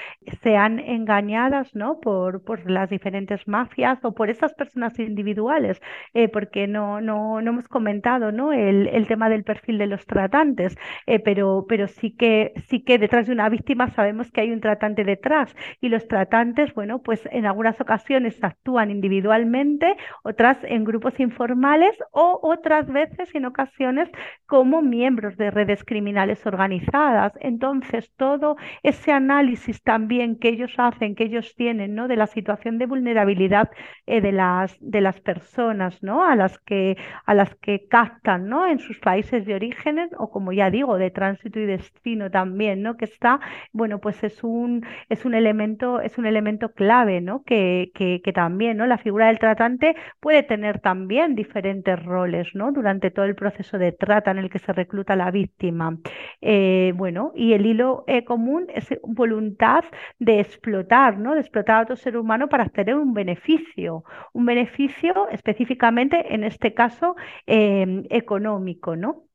sean 0.42 0.80
engañadas, 0.80 1.76
¿no? 1.76 2.00
Por, 2.00 2.44
por 2.44 2.70
las 2.70 2.90
diferentes 2.90 3.48
mafias 3.48 4.04
o 4.04 4.14
por 4.14 4.30
esas 4.30 4.54
personas 4.54 4.98
individuales, 5.00 5.82
eh, 6.14 6.30
porque 6.30 6.68
no, 6.68 7.02
no, 7.02 7.42
no 7.42 7.52
hemos 7.52 7.68
comentado, 7.68 8.32
¿no? 8.32 8.54
El, 8.54 8.88
el 8.88 9.08
tema 9.08 9.30
del 9.30 9.44
perfil 9.44 9.78
de 9.78 9.88
los 9.88 10.06
tratantes, 10.06 10.78
eh, 11.06 11.20
pero, 11.20 11.66
pero 11.68 11.88
sí 11.88 12.12
que, 12.12 12.54
sí 12.68 12.84
que 12.84 12.98
detrás 12.98 13.28
de 13.28 13.34
una 13.34 13.50
víctima 13.50 13.90
sabemos 13.90 14.32
que 14.32 14.42
hay 14.42 14.52
un 14.52 14.62
tratante 14.62 15.04
detrás 15.04 15.56
y 15.82 15.90
los 15.90 16.08
tratantes, 16.08 16.74
bueno, 16.74 17.00
pues 17.00 17.28
en 17.32 17.46
algunas 17.46 17.80
ocasiones 17.82 18.42
actúan 18.44 18.92
individualmente, 18.92 19.96
otras 20.24 20.58
en 20.64 20.84
grupos 20.84 21.20
informales 21.20 21.98
o 22.12 22.40
otras 22.42 22.88
veces 22.92 23.34
en 23.36 23.46
ocasiones 23.46 24.10
como 24.46 24.82
miembros 24.90 25.38
de 25.38 25.52
redes 25.52 25.84
criminales 25.84 26.46
organizadas. 26.46 27.34
Entonces, 27.42 28.12
todo 28.18 28.58
ese 28.84 29.12
análisis 29.12 29.82
también 29.84 30.38
que 30.40 30.50
ellos 30.50 30.74
hacen, 30.78 31.16
que 31.16 31.26
ellos 31.26 31.56
tienen, 31.56 31.96
¿no? 31.96 32.08
De 32.08 32.16
la 32.16 32.28
situación 32.28 32.78
de 32.78 32.86
vulnerabilidad 32.86 33.70
eh, 34.06 34.22
de, 34.22 34.32
las, 34.32 34.78
de 34.80 35.02
las 35.02 35.20
personas, 35.22 36.02
¿no? 36.04 36.24
A 36.24 36.36
las 36.36 36.60
que, 36.60 36.98
a 37.26 37.34
las 37.34 37.56
que 37.56 37.88
captan, 37.88 38.48
¿no? 38.50 38.66
En 38.66 38.80
sus 38.80 39.00
países 39.00 39.46
de 39.46 39.56
origen 39.56 39.98
o 40.18 40.30
como 40.30 40.52
ya 40.52 40.70
digo, 40.70 40.98
de 40.98 41.12
tránsito 41.12 41.60
y 41.60 41.66
destino 41.66 42.30
también, 42.32 42.82
¿no? 42.84 42.98
Que 42.98 43.06
está, 43.06 43.40
bueno, 43.72 44.00
pues 44.00 44.24
es 44.24 44.44
un, 44.44 44.86
es 45.10 45.26
un 45.26 45.34
elemento, 45.34 46.02
es 46.02 46.18
un 46.18 46.26
elemento 46.26 46.74
clave, 46.74 47.22
¿no? 47.22 47.44
Que, 47.44 47.92
que, 47.96 48.22
que 48.24 48.34
también, 48.34 48.78
¿no? 48.78 48.86
La 48.86 48.98
figura 48.98 49.28
del 49.28 49.40
tratante 49.40 49.96
puede 50.20 50.44
tener 50.44 50.80
también 50.80 51.36
diferentes 51.36 52.02
roles, 52.04 52.50
¿no? 52.54 52.72
Durante 52.72 53.12
todo 53.12 53.26
el 53.26 53.36
proceso 53.36 53.78
de 53.78 53.92
trata 53.92 54.32
en 54.32 54.38
el 54.40 54.50
que 54.50 54.60
se 54.60 54.74
recluta 54.78 55.16
la 55.16 55.32
víctima. 55.32 55.98
Eh, 56.42 56.94
bueno, 56.96 57.32
y 57.36 57.54
el 57.54 57.66
hilo 57.66 58.04
eh, 58.08 58.24
común 58.24 58.68
es 58.74 58.88
voluntad 59.04 59.84
de 60.20 60.40
explotar, 60.40 61.18
¿no? 61.18 61.34
De 61.34 61.42
explotar 61.42 61.78
a 61.78 61.82
otro 61.84 61.96
ser 61.98 62.18
humano 62.18 62.48
para 62.48 62.64
obtener 62.66 62.96
un 62.96 63.14
beneficio, 63.14 64.04
un 64.34 64.46
beneficio 64.46 65.28
específicamente 65.30 66.34
en 66.34 66.44
este 66.44 66.74
caso 66.74 67.16
eh, 67.48 68.04
económico, 68.10 68.96
¿no? 68.96 69.27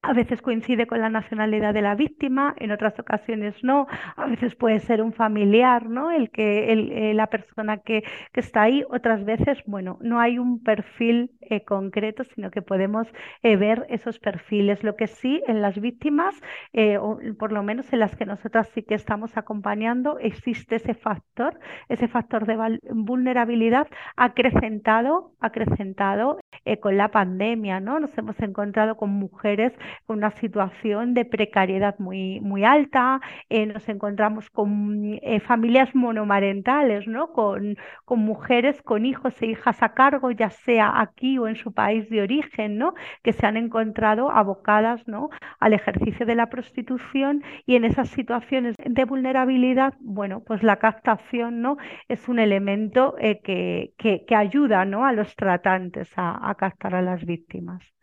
A 0.00 0.12
veces 0.12 0.40
coincide 0.42 0.86
con 0.86 1.00
la 1.00 1.10
nacionalidad 1.10 1.74
de 1.74 1.82
la 1.82 1.96
víctima, 1.96 2.54
en 2.58 2.70
otras 2.70 2.96
ocasiones 3.00 3.56
no. 3.64 3.88
A 4.16 4.26
veces 4.26 4.54
puede 4.54 4.78
ser 4.78 5.02
un 5.02 5.12
familiar, 5.12 5.86
¿no? 5.90 6.12
El 6.12 6.30
que, 6.30 6.72
eh, 6.72 7.14
la 7.14 7.26
persona 7.26 7.78
que, 7.78 8.04
que, 8.32 8.38
está 8.38 8.62
ahí. 8.62 8.84
Otras 8.90 9.24
veces, 9.24 9.58
bueno, 9.66 9.98
no 10.00 10.20
hay 10.20 10.38
un 10.38 10.62
perfil 10.62 11.32
eh, 11.40 11.64
concreto, 11.64 12.22
sino 12.22 12.52
que 12.52 12.62
podemos 12.62 13.08
eh, 13.42 13.56
ver 13.56 13.86
esos 13.88 14.20
perfiles. 14.20 14.84
Lo 14.84 14.94
que 14.94 15.08
sí, 15.08 15.42
en 15.48 15.60
las 15.62 15.80
víctimas, 15.80 16.40
o 17.00 17.18
por 17.36 17.50
lo 17.50 17.64
menos 17.64 17.92
en 17.92 17.98
las 17.98 18.14
que 18.14 18.24
nosotras 18.24 18.68
sí 18.68 18.84
que 18.84 18.94
estamos 18.94 19.36
acompañando, 19.36 20.20
existe 20.20 20.76
ese 20.76 20.94
factor, 20.94 21.58
ese 21.88 22.06
factor 22.06 22.46
de 22.46 22.78
vulnerabilidad 22.92 23.88
acrecentado, 24.16 25.32
acrecentado 25.40 26.38
con 26.80 26.96
la 26.96 27.08
pandemia, 27.08 27.80
¿no? 27.80 27.98
Nos 27.98 28.16
hemos 28.16 28.38
encontrado 28.40 28.96
con 28.96 29.10
mujeres 29.10 29.72
con 30.06 30.18
una 30.18 30.30
situación 30.30 31.14
de 31.14 31.24
precariedad 31.24 31.98
muy, 31.98 32.40
muy 32.40 32.64
alta, 32.64 33.20
eh, 33.48 33.66
nos 33.66 33.88
encontramos 33.88 34.50
con 34.50 35.18
eh, 35.22 35.40
familias 35.40 35.94
monomarentales, 35.94 37.06
¿no? 37.06 37.32
Con, 37.32 37.76
con, 38.04 38.20
mujeres 38.20 38.82
con 38.82 39.06
hijos 39.06 39.40
e 39.42 39.46
hijas 39.46 39.82
a 39.82 39.90
cargo, 39.94 40.30
ya 40.30 40.50
sea 40.50 41.00
aquí 41.00 41.38
o 41.38 41.48
en 41.48 41.56
su 41.56 41.72
país 41.72 42.08
de 42.10 42.22
origen, 42.22 42.78
¿no? 42.78 42.94
que 43.22 43.32
se 43.32 43.46
han 43.46 43.56
encontrado 43.56 44.30
abocadas 44.30 45.06
¿no? 45.06 45.30
al 45.60 45.72
ejercicio 45.72 46.26
de 46.26 46.34
la 46.34 46.50
prostitución 46.50 47.42
y 47.66 47.76
en 47.76 47.84
esas 47.84 48.08
situaciones 48.08 48.74
de 48.78 49.04
vulnerabilidad, 49.04 49.94
bueno, 50.00 50.42
pues 50.44 50.62
la 50.62 50.76
captación 50.76 51.62
¿no? 51.62 51.76
es 52.08 52.28
un 52.28 52.38
elemento 52.38 53.16
eh, 53.18 53.40
que, 53.42 53.94
que, 53.98 54.36
ayuda 54.36 54.84
¿no? 54.84 55.04
a 55.04 55.12
los 55.12 55.34
tratantes 55.34 56.10
a 56.16 56.54
captar 56.58 56.94
a 56.94 57.02
las 57.02 57.24
víctimas. 57.24 57.97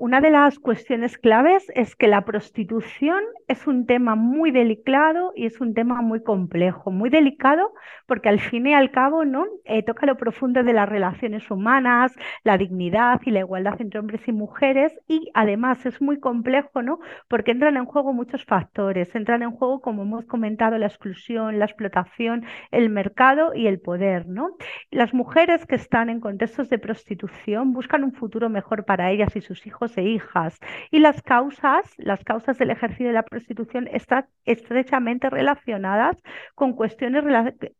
Una 0.00 0.20
de 0.20 0.30
las 0.30 0.60
cuestiones 0.60 1.18
claves 1.18 1.72
es 1.74 1.96
que 1.96 2.06
la 2.06 2.24
prostitución 2.24 3.20
es 3.48 3.66
un 3.66 3.84
tema 3.84 4.14
muy 4.14 4.52
delicado 4.52 5.32
y 5.34 5.44
es 5.46 5.60
un 5.60 5.74
tema 5.74 6.02
muy 6.02 6.22
complejo, 6.22 6.92
muy 6.92 7.10
delicado 7.10 7.72
porque 8.06 8.28
al 8.28 8.38
fin 8.38 8.68
y 8.68 8.74
al 8.74 8.92
cabo 8.92 9.24
¿no? 9.24 9.46
Eh, 9.64 9.82
toca 9.82 10.06
lo 10.06 10.16
profundo 10.16 10.62
de 10.62 10.72
las 10.72 10.88
relaciones 10.88 11.50
humanas, 11.50 12.14
la 12.44 12.56
dignidad 12.56 13.20
y 13.24 13.32
la 13.32 13.40
igualdad 13.40 13.80
entre 13.80 13.98
hombres 13.98 14.20
y 14.28 14.30
mujeres 14.30 14.96
y 15.08 15.32
además 15.34 15.84
es 15.84 16.00
muy 16.00 16.20
complejo 16.20 16.80
¿no? 16.80 17.00
porque 17.26 17.50
entran 17.50 17.76
en 17.76 17.84
juego 17.84 18.12
muchos 18.12 18.44
factores, 18.44 19.12
entran 19.16 19.42
en 19.42 19.50
juego 19.50 19.80
como 19.80 20.02
hemos 20.02 20.26
comentado 20.26 20.78
la 20.78 20.86
exclusión, 20.86 21.58
la 21.58 21.64
explotación, 21.64 22.44
el 22.70 22.88
mercado 22.88 23.52
y 23.52 23.66
el 23.66 23.80
poder. 23.80 24.28
¿no? 24.28 24.50
Las 24.92 25.12
mujeres 25.12 25.66
que 25.66 25.74
están 25.74 26.08
en 26.08 26.20
contextos 26.20 26.70
de 26.70 26.78
prostitución 26.78 27.72
buscan 27.72 28.04
un 28.04 28.12
futuro 28.12 28.48
mejor 28.48 28.84
para 28.84 29.10
ellas 29.10 29.34
y 29.34 29.40
sus 29.40 29.66
hijos 29.66 29.87
e 29.96 30.02
hijas. 30.02 30.58
Y 30.90 30.98
las 30.98 31.22
causas, 31.22 31.94
las 31.96 32.22
causas 32.24 32.58
del 32.58 32.70
ejercicio 32.70 33.06
de 33.06 33.12
la 33.12 33.22
prostitución 33.22 33.88
están 33.92 34.26
estrechamente 34.44 35.30
relacionadas 35.30 36.16
con 36.54 36.74
cuestiones, 36.74 37.24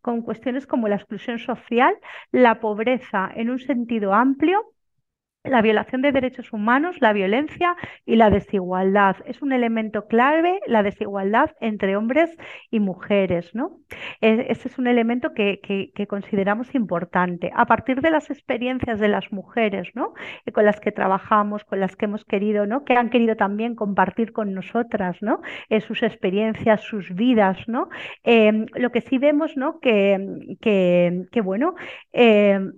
con 0.00 0.22
cuestiones 0.22 0.66
como 0.66 0.88
la 0.88 0.96
exclusión 0.96 1.38
social, 1.38 1.94
la 2.30 2.60
pobreza 2.60 3.30
en 3.34 3.50
un 3.50 3.58
sentido 3.58 4.14
amplio 4.14 4.64
la 5.44 5.62
violación 5.62 6.02
de 6.02 6.12
derechos 6.12 6.52
humanos, 6.52 6.96
la 7.00 7.12
violencia 7.12 7.76
y 8.04 8.16
la 8.16 8.30
desigualdad. 8.30 9.16
Es 9.24 9.40
un 9.42 9.52
elemento 9.52 10.06
clave 10.06 10.60
la 10.66 10.82
desigualdad 10.82 11.50
entre 11.60 11.96
hombres 11.96 12.36
y 12.70 12.80
mujeres. 12.80 13.54
¿no? 13.54 13.78
E, 14.20 14.46
ese 14.50 14.68
es 14.68 14.78
un 14.78 14.86
elemento 14.86 15.32
que, 15.34 15.60
consideramos 16.08 16.74
importante. 16.74 17.50
A 17.54 17.66
partir 17.66 18.00
de 18.00 18.10
las 18.10 18.30
experiencias 18.30 19.00
de 19.00 19.08
las 19.08 19.32
mujeres 19.32 19.88
¿no? 19.94 20.14
con 20.52 20.64
las 20.64 20.80
que 20.80 20.92
trabajamos, 20.92 21.64
con 21.64 21.80
las 21.80 21.96
que 21.96 22.06
hemos 22.06 22.24
querido, 22.24 22.66
¿no? 22.66 22.84
que 22.84 22.94
han 22.94 23.10
querido 23.10 23.36
también 23.36 23.74
compartir 23.74 24.32
con 24.32 24.54
nosotras 24.54 25.16
¿no? 25.22 25.40
Eh, 25.68 25.80
sus 25.80 26.02
experiencias, 26.02 26.82
sus 26.82 27.14
vidas, 27.14 27.58
¿no? 27.68 27.88
Em, 28.22 28.66
lo 28.74 28.90
que 28.90 29.00
sí 29.00 29.18
vemos 29.18 29.56
¿no? 29.56 29.80
que, 29.80 30.56
que, 30.60 31.40
bueno, 31.40 31.74
em, 32.12 32.72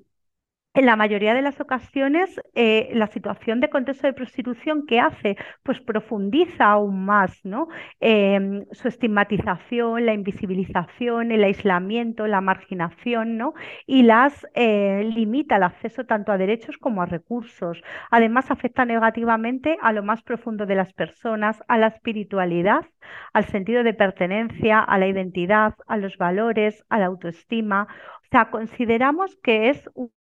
en 0.73 0.87
la 0.87 0.95
mayoría 0.95 1.35
de 1.35 1.43
las 1.43 1.61
ocasiones, 1.61 2.41
eh, 2.55 2.91
la 2.95 3.09
situación 3.09 3.61
de 3.61 3.71
contexto 3.71 4.07
de 4.07 4.13
prostitución 4.13 4.87
que 4.87 5.01
hace, 5.01 5.37
pues 5.65 5.81
profundiza 5.81 6.67
aún 6.67 7.05
más, 7.05 7.45
¿no? 7.45 7.69
Em, 7.99 8.65
su 8.71 8.87
estigmatización, 8.87 10.07
la 10.07 10.15
invisibilización, 10.15 11.33
el 11.33 11.43
aislamiento, 11.43 12.29
la 12.29 12.41
marginación, 12.41 13.37
¿no? 13.37 13.55
Y 13.87 14.03
las 14.05 14.47
eh, 14.55 15.03
limita 15.13 15.57
el 15.57 15.65
acceso 15.65 16.05
tanto 16.07 16.31
a 16.31 16.39
derechos 16.39 16.79
como 16.79 17.03
a 17.03 17.07
recursos. 17.07 17.83
Además, 18.11 18.51
afecta 18.53 18.85
negativamente 18.85 19.77
a 19.83 19.93
lo 19.93 20.05
más 20.05 20.23
profundo 20.23 20.67
de 20.67 20.77
las 20.77 20.93
personas, 20.93 21.61
a 21.67 21.79
la 21.79 21.89
espiritualidad, 21.89 22.87
al 23.33 23.45
sentido 23.47 23.83
de 23.83 23.95
pertenencia, 23.95 24.79
a 24.81 24.99
la 24.99 25.09
identidad, 25.09 25.75
a 25.89 25.97
los 25.97 26.17
valores, 26.17 26.85
a 26.89 26.99
la 27.01 27.07
autoestima. 27.07 27.89
O 28.23 28.27
sea, 28.31 28.51
consideramos 28.51 29.37
que 29.43 29.71
es 29.71 29.89
un 29.95 30.13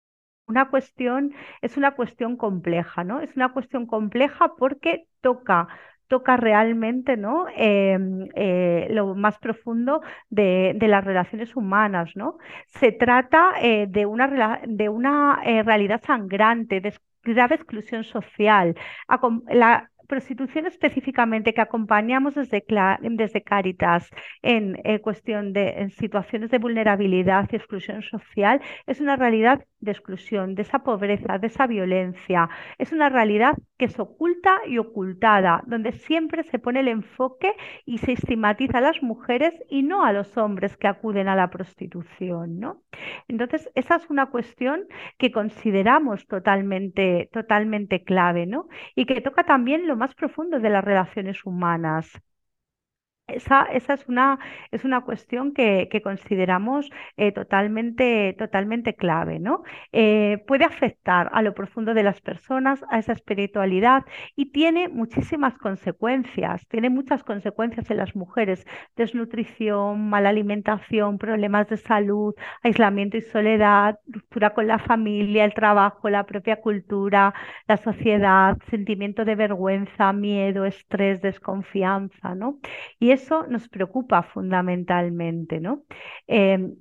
una 0.50 0.68
cuestión, 0.68 1.32
es 1.62 1.76
una 1.76 1.92
cuestión 1.92 2.36
compleja, 2.36 3.04
¿no? 3.04 3.20
Es 3.20 3.34
una 3.36 3.52
cuestión 3.52 3.86
compleja 3.86 4.52
porque 4.58 5.06
toca 5.20 5.68
toca 6.10 6.36
realmente 6.36 7.16
¿no? 7.16 7.46
Em, 7.54 8.28
eh, 8.34 8.88
lo 8.90 9.14
más 9.14 9.38
profundo 9.38 10.02
de, 10.28 10.76
las 10.80 11.04
relaciones 11.04 11.54
humanas. 11.54 12.10
¿no? 12.16 12.38
Se 12.66 12.90
trata 12.90 13.52
eh, 13.62 13.86
de 13.88 14.06
una, 14.06 14.60
de 14.66 14.88
una 14.88 15.40
eh, 15.44 15.62
realidad 15.62 16.02
sangrante, 16.04 16.80
de 16.80 16.92
grave 17.22 17.54
exclusión 17.54 18.02
social. 18.02 18.74
Prostitución 20.10 20.66
específicamente 20.66 21.54
que 21.54 21.60
acompañamos 21.60 22.34
desde, 22.34 22.64
desde 23.00 23.42
Cáritas 23.42 24.10
en 24.42 24.76
cuestión 24.98 25.52
de 25.52 25.88
situaciones 26.02 26.50
de 26.50 26.58
vulnerabilidad 26.58 27.48
y 27.50 27.56
exclusión 27.56 28.02
social 28.02 28.60
es 28.86 29.00
una 29.00 29.14
realidad 29.16 29.64
de 29.80 29.92
exclusión, 29.92 30.54
de 30.54 30.62
esa 30.62 30.80
pobreza, 30.80 31.38
de 31.38 31.46
esa 31.46 31.66
violencia. 31.66 32.50
Es 32.78 32.92
una 32.92 33.08
realidad 33.08 33.56
que 33.78 33.86
es 33.86 33.98
oculta 33.98 34.58
y 34.66 34.76
ocultada, 34.76 35.62
donde 35.66 35.92
siempre 35.92 36.42
se 36.42 36.58
pone 36.58 36.80
el 36.80 36.88
enfoque 36.88 37.54
y 37.86 37.98
se 37.98 38.12
estigmatiza 38.12 38.78
a 38.78 38.82
las 38.82 39.02
mujeres 39.02 39.54
y 39.70 39.82
no 39.82 40.04
a 40.04 40.12
los 40.12 40.36
hombres 40.36 40.76
que 40.76 40.86
acuden 40.86 41.28
a 41.28 41.36
la 41.36 41.48
prostitución, 41.48 42.60
¿no? 42.60 42.82
Entonces, 43.26 43.70
esa 43.74 43.96
es 43.96 44.10
una 44.10 44.26
cuestión 44.26 44.84
que 45.16 45.32
consideramos 45.32 46.26
totalmente, 46.26 47.30
totalmente 47.32 48.04
clave, 48.04 48.44
¿no? 48.44 48.68
Y 48.94 49.06
que 49.06 49.22
toca 49.22 49.44
también 49.44 49.86
lo 49.86 49.96
más 50.00 50.14
profundo 50.14 50.58
de 50.58 50.70
las 50.70 50.82
relaciones 50.82 51.44
humanas. 51.44 52.10
Esa, 53.34 53.64
es 53.72 54.08
una, 54.08 54.38
es 54.70 54.84
una 54.84 55.02
cuestión 55.02 55.52
que, 55.52 55.88
consideramos 56.02 56.90
eh, 57.16 57.32
totalmente, 57.32 58.34
totalmente 58.38 58.94
clave, 58.94 59.38
¿no? 59.38 59.62
Eh, 59.92 60.42
puede 60.46 60.64
afectar 60.64 61.30
a 61.32 61.42
lo 61.42 61.54
profundo 61.54 61.94
de 61.94 62.02
las 62.02 62.20
personas, 62.20 62.82
a 62.90 62.98
esa 62.98 63.12
espiritualidad 63.12 64.04
y 64.36 64.46
tiene 64.52 64.88
muchísimas 64.88 65.56
consecuencias, 65.58 66.66
tiene 66.68 66.90
muchas 66.90 67.22
consecuencias 67.22 67.90
en 67.90 67.98
las 67.98 68.16
mujeres, 68.16 68.66
desnutrición, 68.96 70.08
mala 70.08 70.30
alimentación, 70.30 71.18
problemas 71.18 71.68
de 71.68 71.76
salud, 71.76 72.34
aislamiento 72.62 73.16
y 73.16 73.22
soledad, 73.22 73.98
ruptura 74.06 74.50
con 74.54 74.66
la 74.66 74.78
familia, 74.78 75.44
el 75.44 75.54
trabajo, 75.54 76.08
la 76.08 76.24
propia 76.24 76.60
cultura, 76.60 77.34
la 77.68 77.76
sociedad, 77.76 78.56
sentimiento 78.70 79.24
de 79.24 79.34
vergüenza, 79.34 80.12
miedo, 80.12 80.64
estrés, 80.64 81.20
desconfianza, 81.22 82.34
¿no? 82.34 82.58
Y 82.98 83.10
eso 83.22 83.46
nos 83.46 83.68
preocupa 83.68 84.22
fundamentalmente, 84.22 85.60
¿no? 85.60 85.84
Em, 86.26 86.76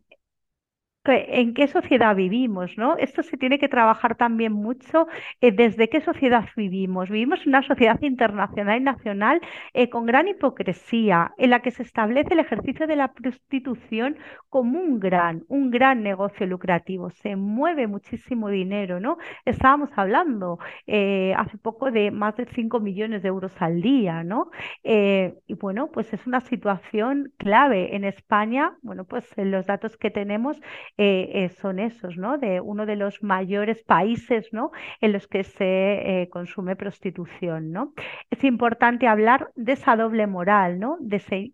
en 1.05 1.53
qué 1.53 1.67
sociedad 1.67 2.15
vivimos, 2.15 2.77
¿no? 2.77 2.97
Esto 2.97 3.23
se 3.23 3.37
tiene 3.37 3.57
que 3.57 3.69
trabajar 3.69 4.15
también 4.15 4.51
mucho 4.51 5.07
eh, 5.39 5.51
desde 5.51 5.89
qué 5.89 6.01
sociedad 6.01 6.45
vivimos. 6.57 7.09
Vivimos 7.09 7.45
una 7.45 7.63
sociedad 7.63 7.99
internacional 8.01 8.81
y 8.81 8.83
nacional 8.83 9.41
eh, 9.73 9.89
con 9.89 10.05
gran 10.05 10.27
hipocresía, 10.27 11.33
en 11.37 11.51
la 11.51 11.61
que 11.61 11.71
se 11.71 11.83
establece 11.83 12.33
el 12.33 12.39
ejercicio 12.39 12.85
de 12.85 12.97
la 12.97 13.13
prostitución 13.13 14.17
como 14.49 14.79
un 14.79 14.99
gran, 14.99 15.45
un 15.47 15.71
gran 15.71 16.03
negocio 16.03 16.45
lucrativo. 16.45 17.09
Se 17.11 17.35
mueve 17.35 17.87
muchísimo 17.87 18.49
dinero, 18.49 18.99
¿no? 18.99 19.17
Estábamos 19.45 19.89
hablando 19.95 20.59
eh, 20.85 21.33
hace 21.37 21.57
poco 21.57 21.91
de 21.91 22.11
más 22.11 22.35
de 22.35 22.45
5 22.45 22.79
millones 22.81 23.23
de 23.23 23.29
euros 23.29 23.53
al 23.59 23.81
día, 23.81 24.23
¿no? 24.23 24.49
y 24.83 25.53
bueno, 25.55 25.87
pues 25.91 26.11
es 26.13 26.25
una 26.25 26.41
situación 26.41 27.31
clave 27.37 27.95
en 27.95 28.03
España. 28.03 28.77
Bueno, 28.81 29.05
pues 29.05 29.25
en 29.37 29.51
los 29.51 29.65
datos 29.65 29.97
que 29.97 30.09
tenemos 30.09 30.59
eh, 31.01 31.45
eh, 31.45 31.49
son 31.61 31.79
esos, 31.79 32.17
¿no? 32.17 32.37
De 32.37 32.59
uno 32.59 32.85
de 32.85 32.97
los 32.97 33.23
mayores 33.23 33.81
países, 33.83 34.49
¿no? 34.51 34.71
En 34.99 35.13
los 35.13 35.29
que 35.29 35.45
se 35.45 36.23
eh, 36.23 36.29
consume 36.29 36.75
prostitución, 36.75 37.71
¿no? 37.71 37.93
Es 38.29 38.43
importante 38.43 39.07
hablar 39.07 39.49
de 39.55 39.71
esa 39.71 39.95
doble 39.95 40.27
moral, 40.27 40.77
¿no? 40.77 40.97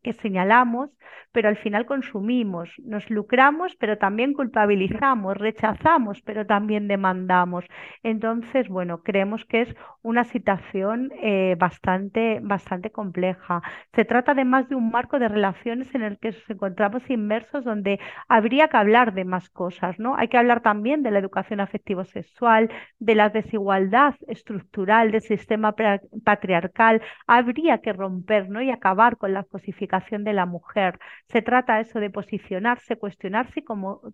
Que 0.02 0.14
señalamos, 0.14 0.90
pero 1.32 1.48
al 1.50 1.58
final 1.58 1.86
consumimos, 1.86 2.70
nos 2.84 3.08
lucramos, 3.12 3.75
pero 3.75 4.00
también 4.00 4.34
culpabilizamos, 4.34 5.38
rechazamos, 5.38 6.24
pero 6.24 6.48
también 6.48 6.88
demandamos. 6.88 7.66
Entonces, 8.01 8.68
bueno, 8.68 9.03
creemos 9.03 9.46
que 9.46 9.62
es 9.62 9.75
una 10.01 10.24
situación 10.24 11.12
bastante, 11.58 12.40
bastante 12.42 12.90
compleja. 12.92 13.62
Se 13.94 14.05
trata 14.05 14.31
además 14.31 14.70
de 14.70 14.75
un 14.75 14.90
marco 14.90 15.20
de 15.20 15.27
relaciones 15.27 15.94
en 15.94 16.01
el 16.03 16.18
que 16.18 16.31
nos 16.31 16.50
encontramos 16.50 17.08
inmersos 17.10 17.64
donde 17.64 18.00
habría 18.27 18.70
que 18.70 18.77
hablar 18.77 19.14
de 19.14 19.25
más 19.25 19.35
cosas, 19.50 20.00
¿no? 20.00 20.16
Hay 20.16 20.28
que 20.28 20.38
hablar 20.38 20.62
también 20.62 21.04
de 21.04 21.12
la 21.12 21.20
educación 21.20 21.60
afectivo-sexual, 21.60 22.70
de 23.00 23.16
la 23.16 23.30
desigualdad 23.30 24.16
estructural 24.28 25.12
del 25.12 25.22
sistema 25.22 25.76
patriarcal. 26.24 27.02
Habría 27.28 27.80
que 27.80 27.94
romper, 27.94 28.50
¿no? 28.50 28.62
Y 28.62 28.72
acabar 28.72 29.18
con 29.18 29.34
la 29.34 29.44
cosificación 29.44 30.24
de 30.24 30.34
la 30.34 30.46
mujer. 30.46 31.00
Se 31.28 31.42
trata 31.42 31.80
eso 31.80 32.00
de 32.00 32.10
posicionarse, 32.10 32.98
cuestionarse 32.98 33.60
y 33.60 33.66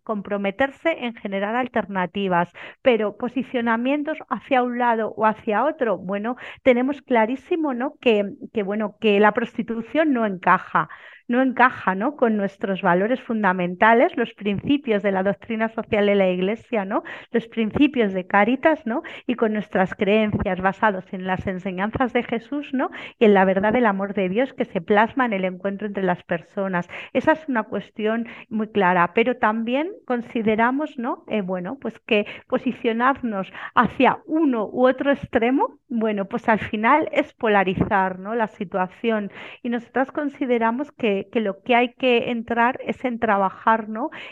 comprometerse 0.03 1.05
en 1.05 1.15
generar 1.15 1.55
alternativas, 1.55 2.51
pero 2.81 3.17
posicionamientos 3.17 4.17
hacia 4.29 4.63
un 4.63 4.77
lado 4.77 5.13
o 5.15 5.25
hacia 5.25 5.63
otro, 5.65 5.97
bueno, 5.97 6.35
tenemos 6.63 7.01
clarísimo, 7.01 7.73
¿no? 7.73 7.95
Que 8.01 8.23
bueno, 8.63 8.95
que 8.99 9.19
la 9.19 9.31
prostitución 9.33 10.13
no 10.13 10.25
encaja 10.25 10.89
no 11.31 11.41
encaja 11.41 11.95
¿no? 11.95 12.15
con 12.15 12.37
nuestros 12.37 12.81
valores 12.81 13.21
fundamentales, 13.21 14.15
los 14.17 14.33
principios 14.33 15.01
de 15.01 15.11
la 15.11 15.23
doctrina 15.23 15.69
social 15.69 16.05
de 16.05 16.15
la 16.15 16.29
Iglesia, 16.29 16.85
¿no? 16.85 17.03
los 17.31 17.47
principios 17.47 18.13
de 18.13 18.27
Cáritas 18.27 18.85
¿no? 18.85 19.01
y 19.25 19.35
con 19.35 19.53
nuestras 19.53 19.95
creencias 19.95 20.61
basados 20.61 21.05
en 21.13 21.25
las 21.25 21.47
enseñanzas 21.47 22.13
de 22.13 22.23
Jesús 22.23 22.73
¿no? 22.73 22.91
y 23.17 23.25
en 23.25 23.33
la 23.33 23.45
verdad 23.45 23.73
del 23.73 23.85
amor 23.85 24.13
de 24.13 24.29
Dios 24.29 24.53
que 24.53 24.65
se 24.65 24.81
plasma 24.81 25.25
en 25.25 25.33
el 25.33 25.45
encuentro 25.45 25.87
entre 25.87 26.03
las 26.03 26.21
personas. 26.23 26.89
Esa 27.13 27.31
es 27.31 27.47
una 27.47 27.63
cuestión 27.63 28.27
muy 28.49 28.67
clara, 28.67 29.13
pero 29.13 29.37
también 29.37 29.89
consideramos 30.05 30.97
¿no? 30.97 31.23
Eh, 31.27 31.41
bueno, 31.41 31.77
pues 31.79 31.97
que 31.99 32.25
posicionarnos 32.47 33.51
hacia 33.73 34.19
uno 34.25 34.67
u 34.67 34.87
otro 34.87 35.11
extremo, 35.11 35.79
bueno, 35.87 36.25
pues 36.25 36.49
al 36.49 36.59
final 36.59 37.09
es 37.11 37.33
polarizar 37.33 38.19
¿no? 38.19 38.35
la 38.35 38.47
situación 38.47 39.31
y 39.63 39.69
nosotros 39.69 40.11
consideramos 40.11 40.91
que 40.91 41.20
que, 41.29 41.41
lo 41.41 41.61
que 41.63 41.75
hay 41.75 41.93
que 41.93 42.31
entrar 42.31 42.79
es 42.85 43.03
en 43.05 43.19
trabajar 43.19 43.71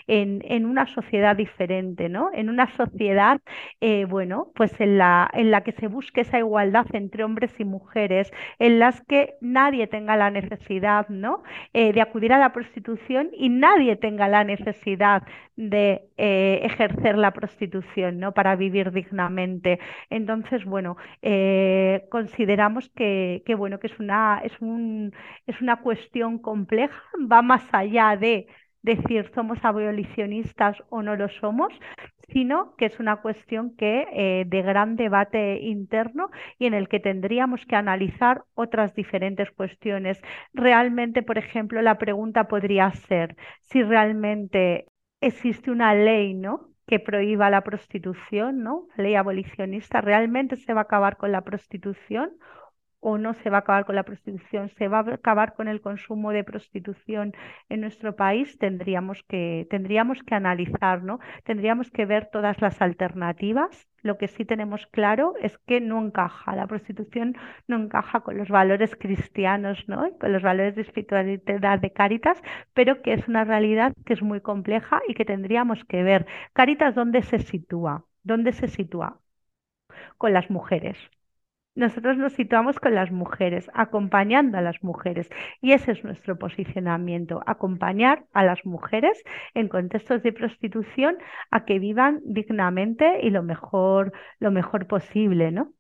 en, 0.08 0.41
en 0.45 0.65
una 0.65 0.86
sociedad 0.88 1.36
diferente, 1.36 2.10
¿no? 2.10 2.30
en 2.34 2.49
una 2.49 2.67
sociedad 2.75 3.39
eh, 3.82 4.06
bueno, 4.06 4.52
pues 4.56 4.80
en 4.82 4.97
la, 4.97 5.30
en 5.34 5.52
la 5.52 5.62
que 5.62 5.71
se 5.73 5.88
busque 5.88 6.21
esa 6.21 6.39
igualdad 6.39 6.86
entre 6.93 7.23
hombres 7.23 7.54
y 7.60 7.65
mujeres, 7.65 8.32
en 8.60 8.80
las 8.80 9.02
que 9.02 9.36
nadie 9.41 9.88
tenga 9.88 10.15
la 10.17 10.32
necesidad 10.32 11.08
¿no? 11.10 11.43
Eh, 11.73 11.93
de 11.93 12.02
acudir 12.02 12.34
a 12.34 12.39
la 12.39 12.52
prostitución 12.54 13.30
y 13.34 13.49
nadie 13.49 13.95
tenga 13.95 14.28
la 14.28 14.43
necesidad 14.43 15.23
de 15.56 16.04
eh, 16.17 16.62
ejercer 16.63 17.17
la 17.17 17.32
prostitución 17.32 18.19
¿no? 18.19 18.34
para 18.34 18.56
vivir 18.56 18.91
dignamente. 18.91 19.80
Entonces, 20.10 20.63
bueno, 20.65 20.97
consideramos 22.10 22.89
que, 22.95 23.43
que, 23.45 23.56
bueno, 23.56 23.80
que 23.80 23.88
es 23.88 23.99
una, 23.99 24.41
es 24.43 24.54
un, 24.62 25.13
es 25.47 25.60
una 25.62 25.78
cuestión 25.78 26.39
compleja 26.39 26.78
va 27.17 27.41
más 27.41 27.63
allá 27.71 28.15
de 28.15 28.47
decir 28.81 29.29
somos 29.35 29.59
abolicionistas 29.63 30.77
o 30.89 31.01
no 31.01 31.15
lo 31.15 31.27
somos, 31.29 31.73
sino 32.29 32.75
que 32.77 32.85
es 32.85 32.99
una 32.99 33.17
cuestión 33.17 33.75
que 33.75 34.07
eh, 34.13 34.45
de 34.47 34.61
gran 34.61 34.95
debate 34.95 35.59
interno 35.61 36.29
y 36.57 36.65
en 36.67 36.73
el 36.73 36.87
que 36.87 36.99
tendríamos 36.99 37.65
que 37.65 37.75
analizar 37.75 38.43
otras 38.53 38.93
diferentes 38.95 39.51
cuestiones. 39.51 40.21
Realmente, 40.53 41.23
por 41.23 41.37
ejemplo, 41.37 41.81
la 41.81 41.97
pregunta 41.97 42.47
podría 42.47 42.91
ser 42.91 43.35
si 43.61 43.83
realmente 43.83 44.85
existe 45.21 45.71
una 45.71 45.93
ley, 45.93 46.33
¿no? 46.33 46.69
que 46.87 46.99
prohíba 46.99 47.51
la 47.51 47.61
prostitución, 47.61 48.63
¿no? 48.63 48.87
Ley 48.97 49.13
abolicionista, 49.13 50.01
¿realmente 50.01 50.55
se 50.55 50.73
va 50.73 50.81
a 50.81 50.83
acabar 50.85 51.17
con 51.17 51.31
la 51.31 51.43
prostitución 51.43 52.31
o 53.01 53.17
no 53.17 53.33
se 53.35 53.49
va 53.49 53.57
a 53.57 53.59
acabar 53.62 53.85
con 53.85 53.95
la 53.95 54.03
prostitución, 54.03 54.69
se 54.77 54.88
va 54.88 54.99
a 54.99 55.13
acabar 55.13 55.53
con 55.53 55.67
el 55.67 55.81
consumo 55.81 56.31
de 56.31 56.43
prostitución 56.43 57.33
en 57.69 57.81
nuestro 57.81 58.15
país, 58.15 58.57
tendríamos 58.57 59.23
que, 59.23 59.67
tendríamos 59.69 60.21
que 60.23 60.35
analizar, 60.35 61.03
¿no? 61.03 61.19
Tendríamos 61.43 61.89
que 61.91 62.05
ver 62.05 62.29
todas 62.31 62.62
las 62.62 62.81
alternativas. 62.81 63.88
Lo 64.01 64.17
que 64.17 64.27
sí 64.27 64.45
tenemos 64.45 64.88
claro 64.88 65.33
es 65.41 65.57
que 65.59 65.81
no 65.81 66.01
encaja, 66.01 66.55
la 66.55 66.67
prostitución 66.67 67.35
no 67.67 67.77
encaja 67.77 68.21
con 68.21 68.38
los 68.38 68.49
valores 68.49 68.95
cristianos, 68.95 69.83
¿no? 69.88 70.09
con 70.19 70.31
los 70.33 70.41
valores 70.41 70.75
de 70.75 70.81
espiritualidad 70.83 71.79
de 71.79 71.91
Cáritas, 71.91 72.41
pero 72.73 73.01
que 73.01 73.13
es 73.13 73.27
una 73.27 73.43
realidad 73.43 73.93
que 74.05 74.13
es 74.13 74.21
muy 74.21 74.41
compleja 74.41 75.01
y 75.07 75.13
que 75.15 75.25
tendríamos 75.25 75.83
que 75.85 76.03
ver. 76.03 76.25
Cáritas, 76.53 76.95
¿dónde 76.95 77.21
se 77.23 77.39
sitúa? 77.39 78.05
¿Dónde 78.23 78.51
se 78.53 78.67
sitúa? 78.67 79.19
Con 80.17 80.33
las 80.33 80.49
mujeres 80.49 80.97
nosotros 81.75 82.17
nos 82.17 82.34
situamos 82.34 82.79
con 82.79 82.95
las 82.95 83.12
mujeres, 83.12 83.69
acompañando 83.73 84.58
a 84.58 84.62
las 84.62 84.84
mujeres. 84.84 85.29
Y 85.62 85.73
ese 85.73 85.93
es 85.93 86.03
nuestro 86.03 86.38
posicionamiento, 86.38 87.41
acompañar 87.45 88.25
a 88.34 88.43
las 88.43 88.65
mujeres 88.65 89.23
en 89.53 89.69
contextos 89.69 90.23
de 90.23 90.34
prostitución 90.34 91.17
a 91.51 91.65
que 91.65 91.79
vivan 91.79 92.21
dignamente 92.25 93.19
y 93.23 93.29
lo 93.29 93.43
mejor, 93.43 94.13
lo 94.39 94.51
mejor 94.51 94.88
posible, 94.88 95.51
¿no? 95.51 95.73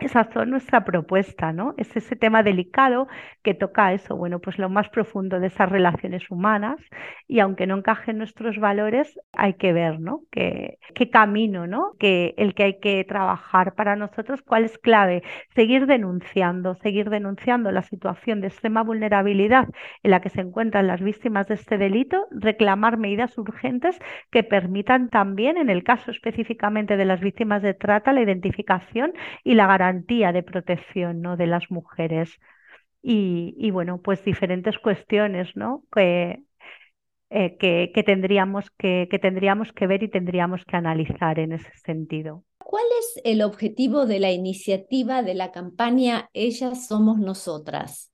Esa 0.00 0.22
es 0.22 0.48
nuestra 0.48 0.82
propuesta, 0.84 1.52
¿no? 1.52 1.74
Es 1.76 1.94
ese 1.94 2.16
tema 2.16 2.42
delicado 2.42 3.06
que 3.42 3.52
toca 3.52 3.92
eso, 3.92 4.16
bueno, 4.16 4.38
pues 4.38 4.58
lo 4.58 4.70
más 4.70 4.88
profundo 4.88 5.40
de 5.40 5.48
esas 5.48 5.68
relaciones 5.68 6.30
humanas 6.30 6.80
y 7.28 7.40
aunque 7.40 7.66
no 7.66 7.76
encajen 7.76 8.16
nuestros 8.16 8.58
valores, 8.58 9.20
hay 9.32 9.54
que 9.54 9.74
ver, 9.74 10.00
¿no? 10.00 10.22
qué 10.30 11.10
camino, 11.12 11.66
¿no? 11.66 11.92
Que 11.98 12.34
el 12.38 12.54
que 12.54 12.62
hay 12.64 12.80
que 12.80 13.04
trabajar 13.04 13.74
para 13.74 13.94
nosotros, 13.94 14.40
cuál 14.42 14.64
es 14.64 14.78
clave, 14.78 15.22
seguir 15.54 15.86
denunciando, 15.86 16.76
seguir 16.76 17.10
denunciando 17.10 17.70
la 17.70 17.82
situación 17.82 18.40
de 18.40 18.48
extrema 18.48 18.82
vulnerabilidad 18.82 19.68
en 20.02 20.10
la 20.10 20.20
que 20.20 20.30
se 20.30 20.40
encuentran 20.40 20.86
las 20.86 21.02
víctimas 21.02 21.46
de 21.48 21.54
este 21.54 21.76
delito, 21.76 22.26
reclamar 22.30 22.96
medidas 22.96 23.36
urgentes 23.36 23.98
que 24.30 24.44
permitan 24.44 25.10
también, 25.10 25.58
en 25.58 25.68
el 25.68 25.84
caso 25.84 26.10
específicamente 26.10 26.96
de 26.96 27.04
las 27.04 27.20
víctimas 27.20 27.62
de 27.62 27.74
trata, 27.74 28.12
la 28.12 28.22
identificación 28.22 29.12
y 29.44 29.54
la 29.54 29.66
garantía 29.66 29.89
de 29.92 30.42
protección 30.42 31.20
¿no? 31.20 31.36
de 31.36 31.46
las 31.46 31.70
mujeres. 31.70 32.38
Y, 33.02 33.70
bueno, 33.70 34.00
pues 34.02 34.24
diferentes 34.24 34.78
cuestiones 34.78 35.56
¿no? 35.56 35.84
que, 35.94 36.42
eh, 37.30 37.56
que, 37.58 38.02
tendríamos 38.02 38.70
que, 38.70 39.08
que 39.10 39.18
tendríamos 39.18 39.72
que 39.72 39.86
ver 39.86 40.02
y 40.02 40.08
tendríamos 40.08 40.64
que 40.64 40.76
analizar 40.76 41.38
en 41.38 41.52
ese 41.52 41.72
sentido. 41.84 42.44
¿Cuál 42.58 42.84
es 43.00 43.20
el 43.24 43.42
objetivo 43.42 44.06
de 44.06 44.20
la 44.20 44.30
iniciativa 44.30 45.22
de 45.22 45.34
la 45.34 45.50
campaña 45.50 46.28
Ellas 46.34 46.86
Somos 46.86 47.18
Nosotras? 47.18 48.10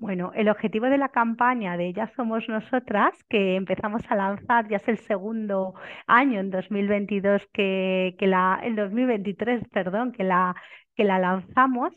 Bueno, 0.00 0.32
el 0.34 0.48
objetivo 0.48 0.86
de 0.86 0.96
la 0.96 1.10
campaña 1.10 1.76
de 1.76 1.88
Ellas 1.88 2.10
Somos 2.16 2.48
Nosotras, 2.48 3.12
que 3.28 3.56
empezamos 3.56 4.02
a 4.08 4.16
lanzar, 4.16 4.66
ya 4.66 4.78
es 4.78 4.88
el 4.88 4.96
segundo 4.96 5.74
año 6.06 6.40
en 6.40 6.50
2022 6.50 7.46
que, 7.52 8.16
que 8.18 8.26
la, 8.26 8.58
en 8.62 8.76
2023, 8.76 9.68
perdón, 9.68 10.12
que 10.12 10.24
la, 10.24 10.56
que 11.00 11.04
la 11.06 11.18
lanzamos 11.18 11.94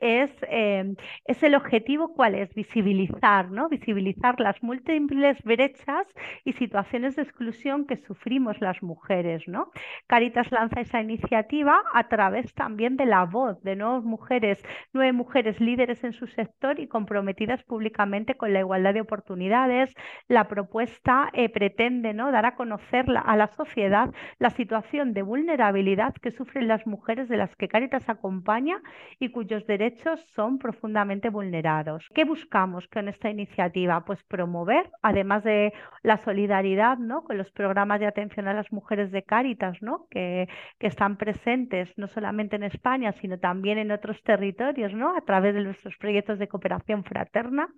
es, 0.00 0.30
em, 0.48 0.96
es 1.26 1.42
el 1.42 1.54
objetivo, 1.54 2.14
¿cuál 2.14 2.34
es? 2.34 2.52
Visibilizar, 2.54 3.50
¿no? 3.50 3.68
Visibilizar 3.68 4.40
las 4.40 4.62
múltiples 4.62 5.42
brechas 5.42 6.06
y 6.44 6.52
situaciones 6.54 7.16
de 7.16 7.22
exclusión 7.22 7.86
que 7.86 7.96
sufrimos 7.96 8.60
las 8.60 8.82
mujeres, 8.82 9.46
¿no? 9.46 9.70
Caritas 10.06 10.50
lanza 10.50 10.80
esa 10.80 11.00
iniciativa 11.00 11.82
a 11.92 12.08
través 12.08 12.54
también 12.54 12.96
de 12.96 13.06
la 13.06 13.24
voz 13.24 13.62
de 13.62 13.76
nuevas 13.76 14.04
mujeres, 14.04 14.62
nueve 14.92 15.12
mujeres 15.12 15.60
líderes 15.60 16.02
en 16.04 16.12
su 16.12 16.26
sector 16.26 16.80
y 16.80 16.88
comprometidas 16.88 17.62
públicamente 17.64 18.34
con 18.34 18.52
la 18.52 18.60
igualdad 18.60 18.94
de 18.94 19.02
oportunidades. 19.02 19.94
La 20.28 20.48
propuesta 20.48 21.28
eh, 21.32 21.48
pretende, 21.48 22.14
¿no? 22.14 22.32
Dar 22.32 22.46
a 22.46 22.54
conocer 22.54 23.06
a 23.24 23.36
la 23.36 23.48
sociedad 23.48 24.10
la 24.38 24.50
situación 24.50 25.12
de 25.12 25.22
vulnerabilidad 25.22 26.14
que 26.14 26.30
sufren 26.30 26.68
las 26.68 26.86
mujeres 26.86 27.28
de 27.28 27.36
las 27.36 27.54
que 27.56 27.68
Caritas 27.68 28.08
acompaña 28.08 28.80
y 29.18 29.30
cuyos 29.30 29.66
derechos 29.66 29.89
son 30.34 30.58
profundamente 30.58 31.30
vulnerados. 31.30 32.08
¿Qué 32.14 32.24
buscamos 32.24 32.86
con 32.88 33.08
esta 33.08 33.30
iniciativa? 33.30 34.04
Pues 34.04 34.22
promover, 34.24 34.90
además 35.02 35.44
de 35.44 35.72
la 36.02 36.16
solidaridad 36.18 36.98
¿no? 36.98 37.24
con 37.24 37.36
los 37.38 37.50
programas 37.50 38.00
de 38.00 38.06
atención 38.06 38.48
a 38.48 38.54
las 38.54 38.70
mujeres 38.72 39.10
de 39.10 39.22
Cáritas, 39.22 39.82
¿no? 39.82 40.06
que, 40.10 40.48
que 40.78 40.86
están 40.86 41.16
presentes 41.16 41.92
no 41.96 42.06
solamente 42.06 42.56
en 42.56 42.62
España, 42.62 43.12
sino 43.12 43.38
también 43.38 43.78
en 43.78 43.90
otros 43.90 44.22
territorios, 44.22 44.94
¿no? 44.94 45.16
a 45.16 45.20
través 45.22 45.54
de 45.54 45.62
nuestros 45.62 45.96
proyectos 45.96 46.38
de 46.38 46.48
cooperación 46.48 47.04
fraterna. 47.04 47.68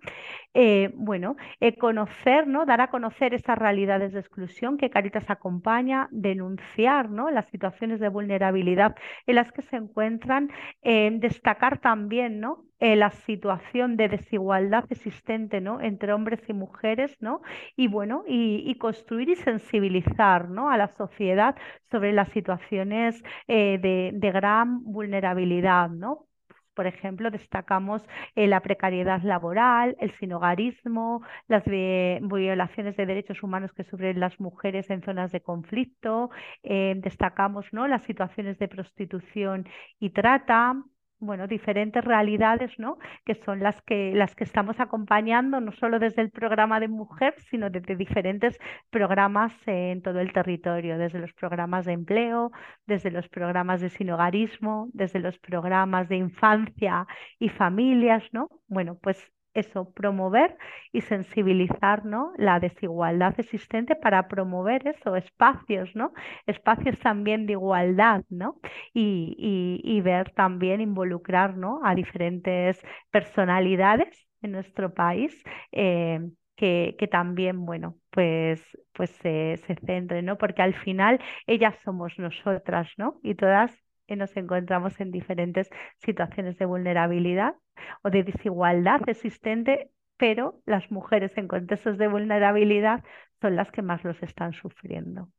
Eh, 0.53 0.91
bueno, 0.95 1.35
eh, 1.59 1.77
conocer, 1.77 2.47
¿no? 2.47 2.65
dar 2.65 2.81
a 2.81 2.89
conocer 2.89 3.33
esas 3.33 3.57
realidades 3.57 4.13
de 4.13 4.19
exclusión 4.19 4.77
que 4.77 4.89
Cáritas 4.89 5.29
acompaña, 5.29 6.07
denunciar 6.11 7.09
¿no? 7.09 7.31
las 7.31 7.47
situaciones 7.47 7.99
de 7.99 8.09
vulnerabilidad 8.09 8.95
en 9.25 9.35
las 9.35 9.51
que 9.51 9.61
se 9.63 9.77
encuentran, 9.77 10.49
eh, 10.81 11.11
destacar 11.19 11.79
también 11.79 12.02
también, 12.03 12.41
¿no? 12.41 12.65
Eh, 12.81 12.97
la 12.97 13.11
situación 13.11 13.95
de 13.95 14.09
desigualdad 14.09 14.83
existente, 14.89 15.61
¿no? 15.61 15.79
Entre 15.79 16.11
hombres 16.11 16.41
y 16.49 16.53
mujeres, 16.53 17.15
¿no? 17.21 17.41
Y 17.77 17.87
bueno, 17.87 18.23
y, 18.27 18.75
construir 18.77 19.29
y 19.29 19.37
sensibilizar, 19.37 20.49
¿no? 20.49 20.69
A 20.69 20.77
la 20.77 20.89
sociedad 20.89 21.55
sobre 21.91 22.11
las 22.11 22.27
situaciones 22.33 23.23
eh, 23.47 23.77
de, 23.81 24.31
gran 24.31 24.83
vulnerabilidad, 24.83 25.89
¿no? 25.91 26.25
Por 26.73 26.87
ejemplo, 26.87 27.31
destacamos 27.31 28.01
eh, 28.35 28.47
la 28.47 28.59
precariedad 28.59 29.21
laboral, 29.21 29.95
el 29.99 30.11
sinogarismo, 30.19 31.21
las 31.47 31.63
violaciones 31.65 32.97
de 32.97 33.05
derechos 33.05 33.43
humanos 33.43 33.71
que 33.71 33.85
sufren 33.85 34.19
las 34.19 34.37
mujeres 34.41 34.89
en 34.89 35.03
zonas 35.03 35.31
de 35.31 35.39
conflicto, 35.41 36.31
destacamos 36.63 37.65
¿no? 37.71 37.87
las 37.87 38.03
situaciones 38.03 38.57
de 38.57 38.67
prostitución 38.67 39.67
y 39.99 40.09
trata, 40.09 40.75
bueno, 41.23 41.47
diferentes 41.47 42.03
realidades, 42.03 42.71
¿no? 42.77 42.97
Que 43.25 43.35
son 43.45 43.59
las 43.59 43.81
que, 43.83 44.13
las 44.13 44.35
que 44.35 44.43
estamos 44.43 44.79
acompañando, 44.79 45.59
no 45.61 45.71
solo 45.73 45.99
desde 45.99 46.21
el 46.21 46.31
programa 46.31 46.79
de 46.79 46.87
mujer, 46.87 47.35
sino 47.49 47.69
desde 47.69 47.95
diferentes 47.95 48.57
programas 48.89 49.53
en 49.65 50.01
todo 50.01 50.19
el 50.19 50.33
territorio, 50.33 50.97
desde 50.97 51.19
los 51.19 51.33
programas 51.33 51.85
de 51.85 51.93
empleo, 51.93 52.51
desde 52.85 53.11
los 53.11 53.27
programas 53.29 53.81
de 53.81 53.89
sinogarismo, 53.89 54.89
desde 54.93 55.19
los 55.19 55.37
programas 55.39 56.09
de 56.09 56.17
infancia 56.17 57.07
y 57.39 57.49
familias, 57.49 58.23
¿no? 58.31 58.49
Bueno, 58.67 58.97
pues 59.01 59.31
eso, 59.53 59.91
promover 59.93 60.57
y 60.91 61.01
sensibilizar 61.01 62.05
¿no? 62.05 62.33
la 62.37 62.59
desigualdad 62.59 63.39
existente 63.39 63.95
para 63.95 64.27
promover 64.27 64.87
eso, 64.87 65.15
espacios, 65.15 65.89
¿no? 65.95 66.13
Espacios 66.47 66.99
también 66.99 67.45
de 67.45 67.53
igualdad, 67.53 68.23
¿no? 68.29 68.59
Y, 68.93 69.81
y, 69.83 70.01
ver 70.01 70.31
también 70.31 70.81
involucrar 70.81 71.55
¿no? 71.57 71.81
a 71.83 71.95
diferentes 71.95 72.81
personalidades 73.11 74.27
en 74.41 74.51
nuestro 74.51 74.93
país. 74.93 75.43
Eh, 75.71 76.19
que, 76.55 76.95
que, 76.99 77.07
también, 77.07 77.65
bueno, 77.65 77.97
pues, 78.11 78.61
pues 78.93 79.09
se, 79.21 79.57
se 79.65 79.75
centren, 79.85 80.25
¿no? 80.25 80.37
Porque 80.37 80.61
al 80.61 80.75
final 80.75 81.19
ellas 81.47 81.75
somos 81.83 82.13
nosotras, 82.19 82.87
¿no? 82.97 83.19
Y 83.23 83.35
todas 83.35 83.82
nos 84.09 84.35
encontramos 84.37 84.99
en 84.99 85.11
diferentes 85.11 85.69
situaciones 85.97 86.57
de 86.57 86.65
vulnerabilidad 86.65 87.55
o 88.03 88.09
de 88.09 88.23
desigualdad 88.23 89.01
existente, 89.07 89.89
pero 90.17 90.61
las 90.65 90.89
mujeres 90.91 91.31
en 91.37 91.47
contextos 91.47 91.97
de 91.97 92.07
vulnerabilidad 92.07 93.03
son 93.41 93.55
las 93.55 93.71
que 93.71 93.81
más 93.81 94.03
los 94.03 94.21
están 94.21 94.53
sufriendo. 94.53 95.29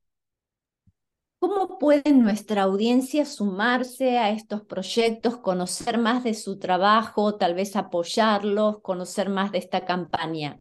¿Cómo 1.39 1.79
puede 1.79 2.13
nuestra 2.13 2.63
audiencia 2.63 3.27
sumarse 3.27 4.19
a 4.19 4.31
estos 4.31 4.63
proyectos, 4.63 5.37
conocer 5.37 5.99
más 5.99 6.25
de 6.25 6.33
su 6.33 6.59
trabajo, 6.59 7.37
tal 7.37 7.55
vez 7.55 7.77
apoyarlos, 7.77 8.81
conocer 8.81 9.29
más 9.29 9.53
de 9.53 9.59
esta 9.59 9.85
campaña? 9.85 10.59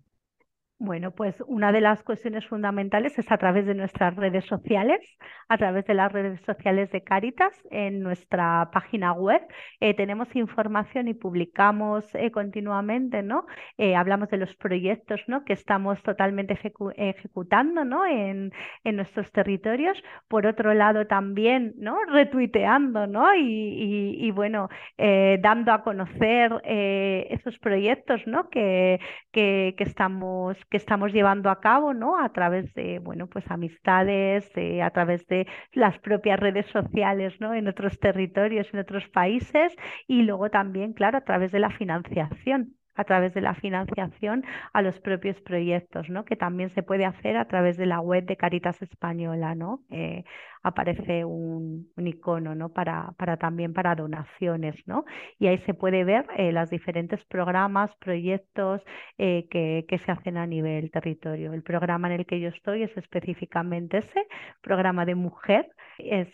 Bueno, 0.86 1.12
pues 1.12 1.34
una 1.48 1.72
de 1.72 1.80
las 1.80 2.04
cuestiones 2.04 2.46
fundamentales 2.46 3.17
es 3.17 3.32
a 3.32 3.38
través 3.38 3.65
de 3.65 3.74
nuestras 3.74 4.17
redes 4.17 4.43
sociales, 4.43 5.00
a 5.48 5.58
través 5.58 5.86
de 5.86 5.93
las 5.93 6.12
redes 6.12 6.41
sociales 6.41 6.91
de 6.91 7.02
Caritas, 7.02 7.54
en 7.72 8.02
nuestra 8.02 8.69
página 8.74 9.13
web. 9.13 9.41
Eh, 9.80 9.93
tenemos 9.93 10.28
información 10.36 11.08
y 11.08 11.13
publicamos 11.13 12.04
eh, 12.15 12.32
continuamente, 12.32 13.24
¿no? 13.24 13.46
Eh, 13.78 13.96
hablamos 13.96 14.28
de 14.30 14.36
los 14.36 14.54
proyectos, 14.58 15.22
¿no? 15.28 15.46
Que 15.46 15.54
estamos 15.54 16.04
totalmente 16.04 16.60
ejecutando, 16.98 17.86
¿no? 17.86 18.06
En, 18.06 18.52
en, 18.84 18.96
nuestros 18.98 19.32
territorios. 19.32 19.98
Por 20.28 20.46
otro 20.46 20.74
lado, 20.74 21.08
también, 21.08 21.76
¿no? 21.78 21.98
Retuiteando, 22.12 23.08
¿no? 23.08 23.34
Y, 23.36 24.17
y, 24.19 24.32
bueno, 24.32 24.67
dando 24.98 25.72
a 25.72 25.82
conocer 25.82 26.52
esos 26.65 27.58
proyectos, 27.60 28.28
¿no? 28.28 28.50
Que, 28.50 29.00
que, 29.32 29.76
que 29.78 29.84
estamos 29.86 30.58
que 30.73 30.77
estamos 30.77 31.13
llevando 31.13 31.51
a 31.51 31.59
cabo, 31.59 31.93
¿no? 31.93 32.17
A 32.17 32.29
través 32.33 32.73
de, 32.73 32.97
bueno, 32.97 33.27
pues 33.27 33.45
amistades, 33.51 34.49
a 34.81 34.89
través 34.89 35.27
de 35.27 35.45
las 35.71 35.99
propias 35.99 36.39
redes 36.39 36.65
sociales, 36.65 37.39
¿no? 37.39 37.53
En 37.53 37.67
otros 37.67 37.99
territorios, 37.99 38.73
en 38.73 38.79
otros 38.79 39.07
países 39.09 39.75
y 40.07 40.23
luego 40.23 40.49
también, 40.49 40.93
claro, 40.93 41.19
a 41.19 41.21
través 41.21 41.51
de 41.51 41.59
la 41.59 41.69
financiación 41.69 42.73
a 42.95 43.03
través 43.05 43.33
de 43.33 43.41
la 43.41 43.55
financiación 43.55 44.43
a 44.71 44.81
los 44.81 44.99
propios 44.99 45.39
proyectos, 45.41 46.09
¿no? 46.09 46.25
Que 46.25 46.36
también 46.36 46.69
se 46.69 46.83
puede 46.83 47.05
hacer 47.05 47.38
a 47.38 47.47
través 47.47 47.77
de 47.77 47.88
la 47.88 47.99
web 47.99 48.25
de 48.25 48.38
Caritas 48.38 48.81
Española, 48.81 49.55
¿no? 49.55 49.81
Eh, 49.89 50.23
aparece 50.63 51.26
un, 51.26 51.91
icono, 51.97 52.56
¿no? 52.56 52.69
Para, 52.69 53.13
también 53.39 53.73
para 53.73 53.95
donaciones, 53.95 54.76
¿no? 54.88 55.06
Y 55.39 55.47
ahí 55.47 55.58
se 55.60 55.73
puede 55.73 56.04
ver 56.04 56.26
eh, 56.38 56.52
los 56.52 56.69
diferentes 56.69 57.23
programas, 57.26 57.91
proyectos 57.97 58.82
eh, 59.17 59.47
que, 59.49 59.86
se 60.04 60.12
hacen 60.12 60.38
a 60.38 60.47
nivel 60.47 60.89
territorio. 60.91 61.54
El 61.54 61.63
programa 61.63 62.08
en 62.08 62.19
el 62.19 62.26
que 62.26 62.39
yo 62.39 62.49
estoy 62.49 62.84
es 62.84 62.97
específicamente 62.97 63.99
ese, 63.99 64.26
programa 64.62 65.06
de 65.06 65.15
mujer, 65.15 65.69
es 65.99 66.28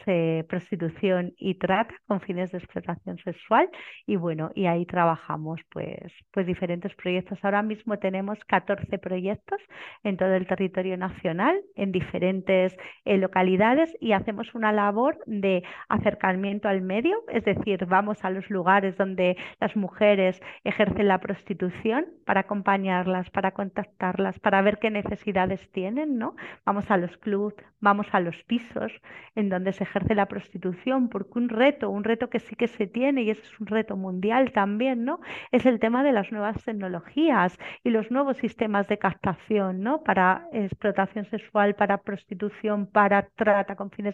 prostitución 0.47 1.33
y 1.37 1.55
trata 1.55 1.93
con 2.07 2.21
fines 2.21 2.51
de 2.51 2.59
explotación 2.59 3.17
sexual 3.17 3.69
y 4.05 4.15
bueno, 4.15 4.51
y 4.55 4.65
ahí 4.67 4.85
trabajamos 4.85 5.59
pues, 5.69 6.11
pues 6.31 6.47
diferentes 6.47 6.95
proyectos. 6.95 7.39
Ahora 7.43 7.61
mismo 7.61 7.97
tenemos 7.99 8.39
14 8.45 8.97
proyectos 8.97 9.59
en 10.03 10.17
todo 10.17 10.33
el 10.33 10.47
territorio 10.47 10.97
nacional, 10.97 11.59
en 11.75 11.91
diferentes 11.91 12.75
eh, 13.05 13.17
localidades 13.17 13.95
y 13.99 14.13
hacemos 14.19 14.53
una 14.53 14.71
labor 14.71 15.17
de 15.25 15.63
acercamiento 15.87 16.67
al 16.67 16.81
medio, 16.81 17.23
es 17.29 17.43
decir, 17.43 17.85
vamos 17.85 18.23
a 18.23 18.29
los 18.29 18.49
lugares 18.49 18.97
donde 18.97 19.37
las 19.59 19.75
mujeres 19.75 20.41
ejercen 20.63 21.07
la 21.07 21.19
prostitución 21.19 22.05
para 22.25 22.41
acompañarlas, 22.41 23.29
para 23.29 23.51
contactarlas, 23.51 24.39
para 24.39 24.61
ver 24.61 24.77
qué 24.79 24.89
necesidades 24.91 25.69
tienen, 25.71 26.17
¿no? 26.17 26.35
Vamos 26.65 26.89
a 26.91 26.97
los 26.97 27.17
clubs, 27.17 27.55
vamos 27.79 28.07
a 28.11 28.19
los 28.19 28.43
pisos 28.43 28.91
en 29.35 29.49
donde 29.49 29.73
se 29.73 29.83
ejerce 29.83 30.15
la 30.15 30.27
prostitución, 30.27 31.09
porque 31.09 31.39
un 31.39 31.49
reto, 31.49 31.89
un 31.89 32.03
reto 32.03 32.29
que 32.29 32.39
sí 32.39 32.55
que 32.55 32.67
se 32.67 32.87
tiene 32.87 33.23
y 33.23 33.29
ese 33.29 33.41
es 33.41 33.59
un 33.59 33.67
reto 33.67 33.95
mundial 33.95 34.51
también, 34.51 35.05
¿no? 35.05 35.19
Es 35.51 35.65
el 35.65 35.79
tema 35.79 36.03
de 36.03 36.11
las 36.11 36.31
nuevas 36.31 36.63
tecnologías 36.63 37.57
y 37.83 37.89
los 37.89 38.11
nuevos 38.11 38.37
sistemas 38.37 38.87
de 38.87 38.97
captación, 38.97 39.81
¿no? 39.81 40.03
Para 40.03 40.47
explotación 40.51 41.25
sexual, 41.25 41.75
para 41.75 41.99
prostitución, 41.99 42.87
para 42.87 43.27
trata 43.35 43.75
con 43.75 43.91
fines 43.91 44.08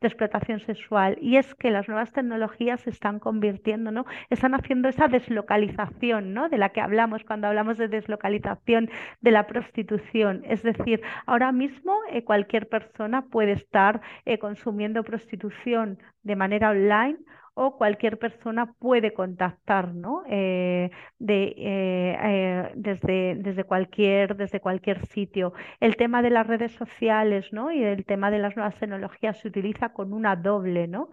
de 0.00 0.08
explotación 0.08 0.60
sexual. 0.60 1.16
Y 1.20 1.36
es 1.36 1.54
que 1.54 1.70
las 1.70 1.88
nuevas 1.88 2.12
tecnologías 2.12 2.80
se 2.82 2.90
están 2.90 3.18
convirtiendo, 3.18 3.90
¿no? 3.90 4.06
Están 4.30 4.54
haciendo 4.54 4.88
esa 4.88 5.08
deslocalización, 5.08 6.34
¿no? 6.34 6.48
De 6.48 6.58
la 6.58 6.70
que 6.70 6.80
hablamos 6.80 7.24
cuando 7.24 7.48
hablamos 7.48 7.78
de 7.78 7.88
deslocalización 7.88 8.90
de 9.20 9.30
la 9.30 9.46
prostitución. 9.46 10.42
Es 10.46 10.62
decir, 10.62 11.02
ahora 11.26 11.52
mismo 11.52 11.96
eh, 12.10 12.24
cualquier 12.24 12.68
persona 12.68 13.22
puede 13.22 13.52
estar 13.52 14.00
eh, 14.24 14.38
consumiendo 14.38 15.02
prostitución 15.02 15.98
de 16.22 16.36
manera 16.36 16.70
online 16.70 17.18
o 17.54 17.76
cualquier 17.76 18.18
persona 18.18 18.72
puede 18.78 19.12
contactar 19.12 19.94
¿no? 19.94 20.22
Eh, 20.28 20.90
de, 21.18 21.54
eh, 21.56 22.18
eh, 22.22 22.72
desde, 22.74 23.34
desde, 23.36 23.64
cualquier, 23.64 24.36
desde 24.36 24.60
cualquier 24.60 25.06
sitio. 25.06 25.52
El 25.80 25.96
tema 25.96 26.22
de 26.22 26.30
las 26.30 26.46
redes 26.46 26.72
sociales 26.72 27.52
¿no? 27.52 27.72
y 27.72 27.82
el 27.82 28.04
tema 28.04 28.30
de 28.30 28.38
las 28.38 28.56
nuevas 28.56 28.78
tecnologías 28.78 29.38
se 29.38 29.48
utiliza 29.48 29.92
con 29.92 30.12
una 30.12 30.36
doble, 30.36 30.88
¿no? 30.88 31.10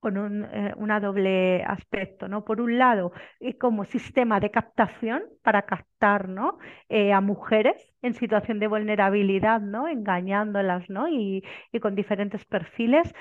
con 0.00 0.16
un 0.16 0.46
una 0.76 1.00
doble 1.00 1.64
aspecto, 1.64 2.28
¿no? 2.28 2.44
Por 2.44 2.60
un 2.60 2.78
lado, 2.78 3.12
como 3.58 3.84
sistema 3.84 4.38
de 4.38 4.50
captación 4.52 5.24
para 5.42 5.62
captar, 5.62 6.28
¿no? 6.28 6.58
a 6.88 7.20
mujeres 7.20 7.92
en 8.02 8.14
situación 8.14 8.60
de 8.60 8.68
vulnerabilidad, 8.68 9.60
¿no? 9.60 9.88
Engañándolas, 9.88 10.88
¿no? 10.88 11.08
Y, 11.08 11.44
y 11.72 11.80
con 11.80 11.96
diferentes 11.96 12.44
perfiles 12.44 13.12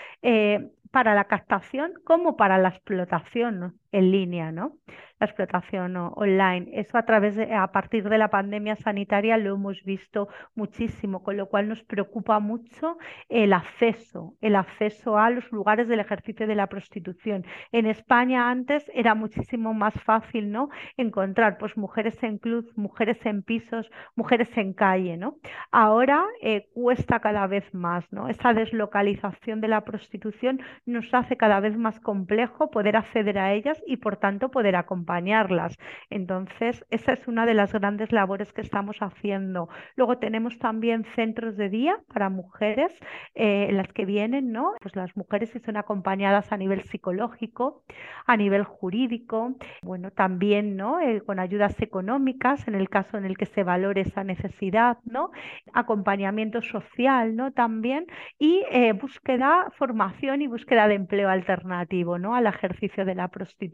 para 0.91 1.15
la 1.15 1.25
captación 1.25 1.93
como 2.03 2.35
para 2.37 2.57
la 2.57 2.69
explotación 2.69 3.79
en 3.91 4.11
línea, 4.11 4.51
¿no? 4.51 4.73
La 5.19 5.25
explotación 5.25 5.95
online. 5.95 6.69
Eso 6.73 6.97
a 6.97 7.03
través 7.03 7.35
de, 7.35 7.51
a 7.51 7.71
partir 7.71 8.07
de 8.07 8.19
la 8.19 8.29
pandemia 8.29 8.75
sanitaria 8.75 9.37
lo 9.37 9.55
hemos 9.55 9.83
visto 9.83 10.27
muchísimo, 10.53 11.23
con 11.23 11.37
lo 11.37 11.47
cual 11.47 11.67
nos 11.67 11.83
preocupa 11.83 12.39
mucho 12.39 12.97
el 13.27 13.53
acceso, 13.53 14.35
el 14.41 14.55
acceso 14.55 15.17
a 15.17 15.31
los 15.31 15.51
lugares 15.51 15.87
del 15.87 16.01
ejercicio 16.01 16.45
de 16.45 16.53
la 16.53 16.67
prostitución. 16.67 17.45
En 17.71 17.87
España 17.87 18.51
antes 18.51 18.89
era 18.93 19.15
muchísimo 19.15 19.73
más 19.73 19.95
fácil, 20.03 20.51
¿no? 20.51 20.69
Encontrar 20.97 21.57
pues 21.57 21.75
mujeres 21.77 22.21
en 22.21 22.37
clubs, 22.37 22.77
mujeres 22.77 23.17
en 23.25 23.41
pisos, 23.41 23.89
mujeres 24.15 24.55
en 24.55 24.73
calle, 24.73 25.17
¿no? 25.17 25.37
Ahora 25.71 26.23
eh, 26.43 26.67
cuesta 26.75 27.19
cada 27.21 27.47
vez 27.47 27.73
más, 27.73 28.05
¿no? 28.13 28.29
Esa 28.29 28.53
deslocalización 28.53 29.61
de 29.61 29.67
la 29.67 29.81
prostitución 29.81 30.61
nos 30.85 31.11
hace 31.13 31.37
cada 31.37 31.59
vez 31.59 31.75
más 31.75 31.99
complejo 31.99 32.69
poder 32.69 32.97
acceder 32.97 33.39
a 33.39 33.53
ellas 33.53 33.81
y 33.87 33.97
por 33.97 34.17
tanto 34.17 34.49
poder 34.49 34.75
acompañarlas. 34.75 35.77
Entonces, 36.09 36.85
esa 36.89 37.13
es 37.13 37.27
una 37.27 37.45
de 37.45 37.53
las 37.53 37.73
grandes 37.73 38.11
labores 38.11 38.53
que 38.53 38.61
estamos 38.61 38.97
haciendo. 38.99 39.69
Luego 39.95 40.17
tenemos 40.17 40.59
también 40.59 41.05
centros 41.15 41.57
de 41.57 41.69
día 41.69 41.99
para 42.13 42.29
mujeres, 42.29 42.91
eh, 43.35 43.69
las 43.71 43.87
que 43.93 44.05
vienen, 44.05 44.51
¿no? 44.51 44.73
Pues 44.81 44.95
las 44.95 45.15
mujeres 45.15 45.49
si 45.49 45.59
son 45.59 45.77
acompañadas 45.77 46.51
a 46.51 46.57
nivel 46.57 46.83
psicológico, 46.83 47.83
a 48.25 48.37
nivel 48.37 48.63
jurídico, 48.63 49.55
bueno, 49.81 50.11
también, 50.11 50.75
¿no? 50.75 50.99
Eh, 50.99 51.21
con 51.21 51.39
ayudas 51.39 51.81
económicas 51.81 52.67
en 52.67 52.75
el 52.75 52.89
caso 52.89 53.17
en 53.17 53.25
el 53.25 53.37
que 53.37 53.45
se 53.45 53.63
valore 53.63 54.01
esa 54.01 54.23
necesidad, 54.23 54.97
¿no? 55.05 55.31
Acompañamiento 55.73 56.61
social, 56.61 57.35
¿no? 57.35 57.51
También 57.53 58.07
y 58.39 58.63
eh, 58.71 58.93
búsqueda, 58.93 59.71
formación 59.77 60.41
y 60.41 60.47
búsqueda 60.47 60.87
de 60.87 60.95
empleo 60.95 61.29
alternativo 61.29 62.17
¿no? 62.19 62.35
al 62.35 62.47
ejercicio 62.47 63.05
de 63.05 63.15
la 63.15 63.29
prostitución. 63.29 63.66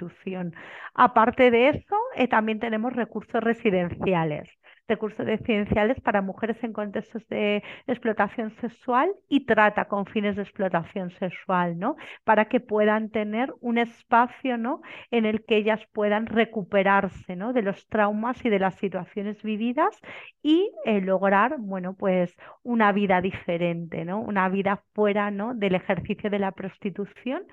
Aparte 0.93 1.51
de 1.51 1.69
eso, 1.69 1.95
eh, 2.15 2.27
también 2.27 2.59
tenemos 2.59 2.93
recursos 2.93 3.43
residenciales 3.43 4.49
recursos 4.87 5.25
residenciales 5.25 5.99
para 6.01 6.21
mujeres 6.21 6.57
en 6.63 6.73
contextos 6.73 7.27
de 7.29 7.63
explotación 7.87 8.51
sexual 8.59 9.11
y 9.29 9.45
trata 9.45 9.85
con 9.85 10.05
fines 10.05 10.35
de 10.35 10.43
explotación 10.43 11.11
sexual, 11.11 11.79
¿no? 11.79 11.95
Para 12.23 12.45
que 12.45 12.59
puedan 12.59 13.09
tener 13.09 13.53
un 13.61 13.77
espacio, 13.77 14.57
¿no? 14.57 14.81
En 15.11 15.25
el 15.25 15.45
que 15.45 15.57
ellas 15.57 15.79
puedan 15.93 16.25
recuperarse, 16.25 17.35
¿no? 17.35 17.53
De 17.53 17.61
los 17.61 17.87
traumas 17.87 18.43
y 18.45 18.49
de 18.49 18.59
las 18.59 18.75
situaciones 18.75 19.41
vividas 19.41 19.99
y 20.41 20.71
eh, 20.85 21.01
lograr, 21.01 21.55
bueno, 21.59 21.93
pues 21.93 22.35
una 22.63 22.91
vida 22.91 23.21
diferente, 23.21 24.03
¿no? 24.05 24.19
Una 24.19 24.49
vida 24.49 24.83
fuera, 24.93 25.31
¿no? 25.31 25.53
Del 25.55 25.75
ejercicio 25.75 26.29
de 26.29 26.39
la 26.39 26.51
prostitución. 26.51 27.43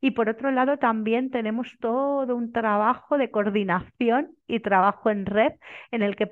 Y 0.00 0.12
por 0.12 0.28
otro 0.28 0.50
lado, 0.52 0.78
también 0.78 1.30
tenemos 1.30 1.76
todo 1.80 2.36
un 2.36 2.52
trabajo 2.52 3.18
de 3.18 3.30
coordinación 3.30 4.30
y 4.46 4.60
trabajo 4.60 5.10
en 5.10 5.26
red 5.26 5.52
en 5.90 6.02
el 6.02 6.16
que 6.16 6.26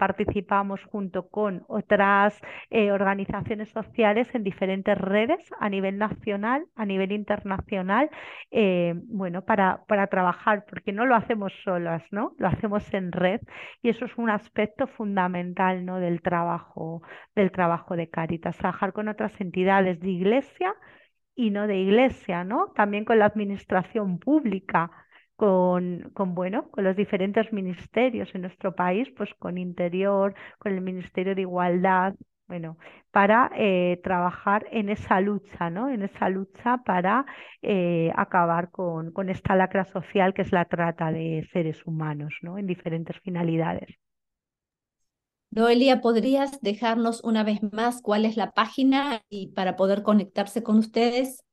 participamos 0.44 0.84
junto 0.84 1.28
con 1.28 1.64
otras 1.68 2.40
eh, 2.70 2.92
organizaciones 2.92 3.68
sociales 3.70 4.28
en 4.34 4.44
diferentes 4.44 4.96
redes 4.96 5.40
a 5.58 5.68
nivel 5.68 5.98
nacional, 5.98 6.66
a 6.76 6.84
nivel 6.84 7.12
internacional, 7.12 8.10
eh, 8.50 8.94
bueno, 9.06 9.42
para, 9.42 9.84
para 9.86 10.06
trabajar, 10.06 10.64
porque 10.68 10.92
no 10.92 11.06
lo 11.06 11.14
hacemos 11.16 11.52
solas, 11.64 12.02
¿no? 12.10 12.34
Lo 12.38 12.48
hacemos 12.48 12.92
en 12.94 13.12
red 13.12 13.40
y 13.82 13.88
eso 13.88 14.04
es 14.04 14.16
un 14.16 14.30
aspecto 14.30 14.86
fundamental, 14.86 15.84
¿no? 15.84 15.98
Del 15.98 16.20
trabajo, 16.20 17.02
del 17.34 17.50
trabajo 17.50 17.96
de 17.96 18.08
Caritas, 18.08 18.56
trabajar 18.56 18.92
con 18.92 19.08
otras 19.08 19.32
entidades 19.40 20.00
de 20.00 20.10
iglesia 20.10 20.74
y 21.34 21.50
no 21.50 21.66
de 21.66 21.76
iglesia, 21.78 22.44
¿no? 22.44 22.68
También 22.74 23.04
con 23.04 23.18
la 23.18 23.26
administración 23.26 24.18
pública 24.18 24.90
con, 25.36 26.12
bueno, 26.34 26.70
con 26.70 26.84
los 26.84 26.96
diferentes 26.96 27.52
ministerios 27.52 28.34
en 28.34 28.42
nuestro 28.42 28.74
país, 28.74 29.08
pues 29.16 29.30
con 29.38 29.58
Interior, 29.58 30.34
con 30.58 30.72
el 30.72 30.80
Ministerio 30.80 31.34
de 31.34 31.42
Igualdad, 31.42 32.14
bueno, 32.46 32.76
para 33.10 33.50
eh, 33.56 34.00
trabajar 34.04 34.66
en 34.70 34.90
esa 34.90 35.20
lucha, 35.20 35.70
¿no? 35.70 35.88
En 35.88 36.02
esa 36.02 36.28
lucha 36.28 36.78
para 36.84 37.24
eh, 37.62 38.12
acabar 38.16 38.70
con, 38.70 39.12
con, 39.12 39.30
esta 39.30 39.56
lacra 39.56 39.86
social 39.86 40.34
que 40.34 40.42
es 40.42 40.52
la 40.52 40.66
trata 40.66 41.10
de 41.10 41.48
seres 41.52 41.84
humanos, 41.86 42.34
¿no? 42.42 42.58
En 42.58 42.66
diferentes 42.66 43.18
finalidades. 43.20 43.96
Noelia, 45.50 46.00
¿podrías 46.00 46.60
dejarnos 46.60 47.22
una 47.22 47.44
vez 47.44 47.60
más 47.72 48.02
cuál 48.02 48.24
es 48.24 48.36
la 48.36 48.50
página 48.50 49.22
y 49.30 49.52
para 49.52 49.76
poder 49.76 50.02
conectarse 50.02 50.62
con 50.62 50.78
ustedes? 50.78 51.43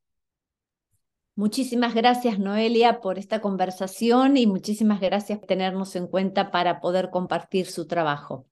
Muchísimas 1.34 1.94
gracias, 1.94 2.38
Noelia, 2.38 3.00
por 3.00 3.18
esta 3.18 3.40
conversación 3.40 4.36
y 4.36 4.46
muchísimas 4.46 5.00
gracias 5.00 5.38
por 5.38 5.48
tenernos 5.48 5.96
en 5.96 6.06
cuenta 6.06 6.50
para 6.50 6.80
poder 6.80 7.10
compartir 7.10 7.66
su 7.66 7.86
trabajo. 7.86 8.46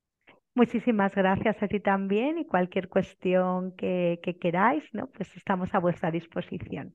Muchísimas 0.54 1.14
gracias 1.14 1.62
a 1.62 1.68
ti 1.68 1.78
también 1.80 2.38
y 2.38 2.46
cualquier 2.46 2.88
cuestión 2.88 3.72
que, 3.76 4.18
queráis, 4.40 4.82
¿no? 4.92 5.08
pues 5.08 5.34
estamos 5.36 5.74
a 5.74 5.78
vuestra 5.78 6.10
disposición. 6.10 6.94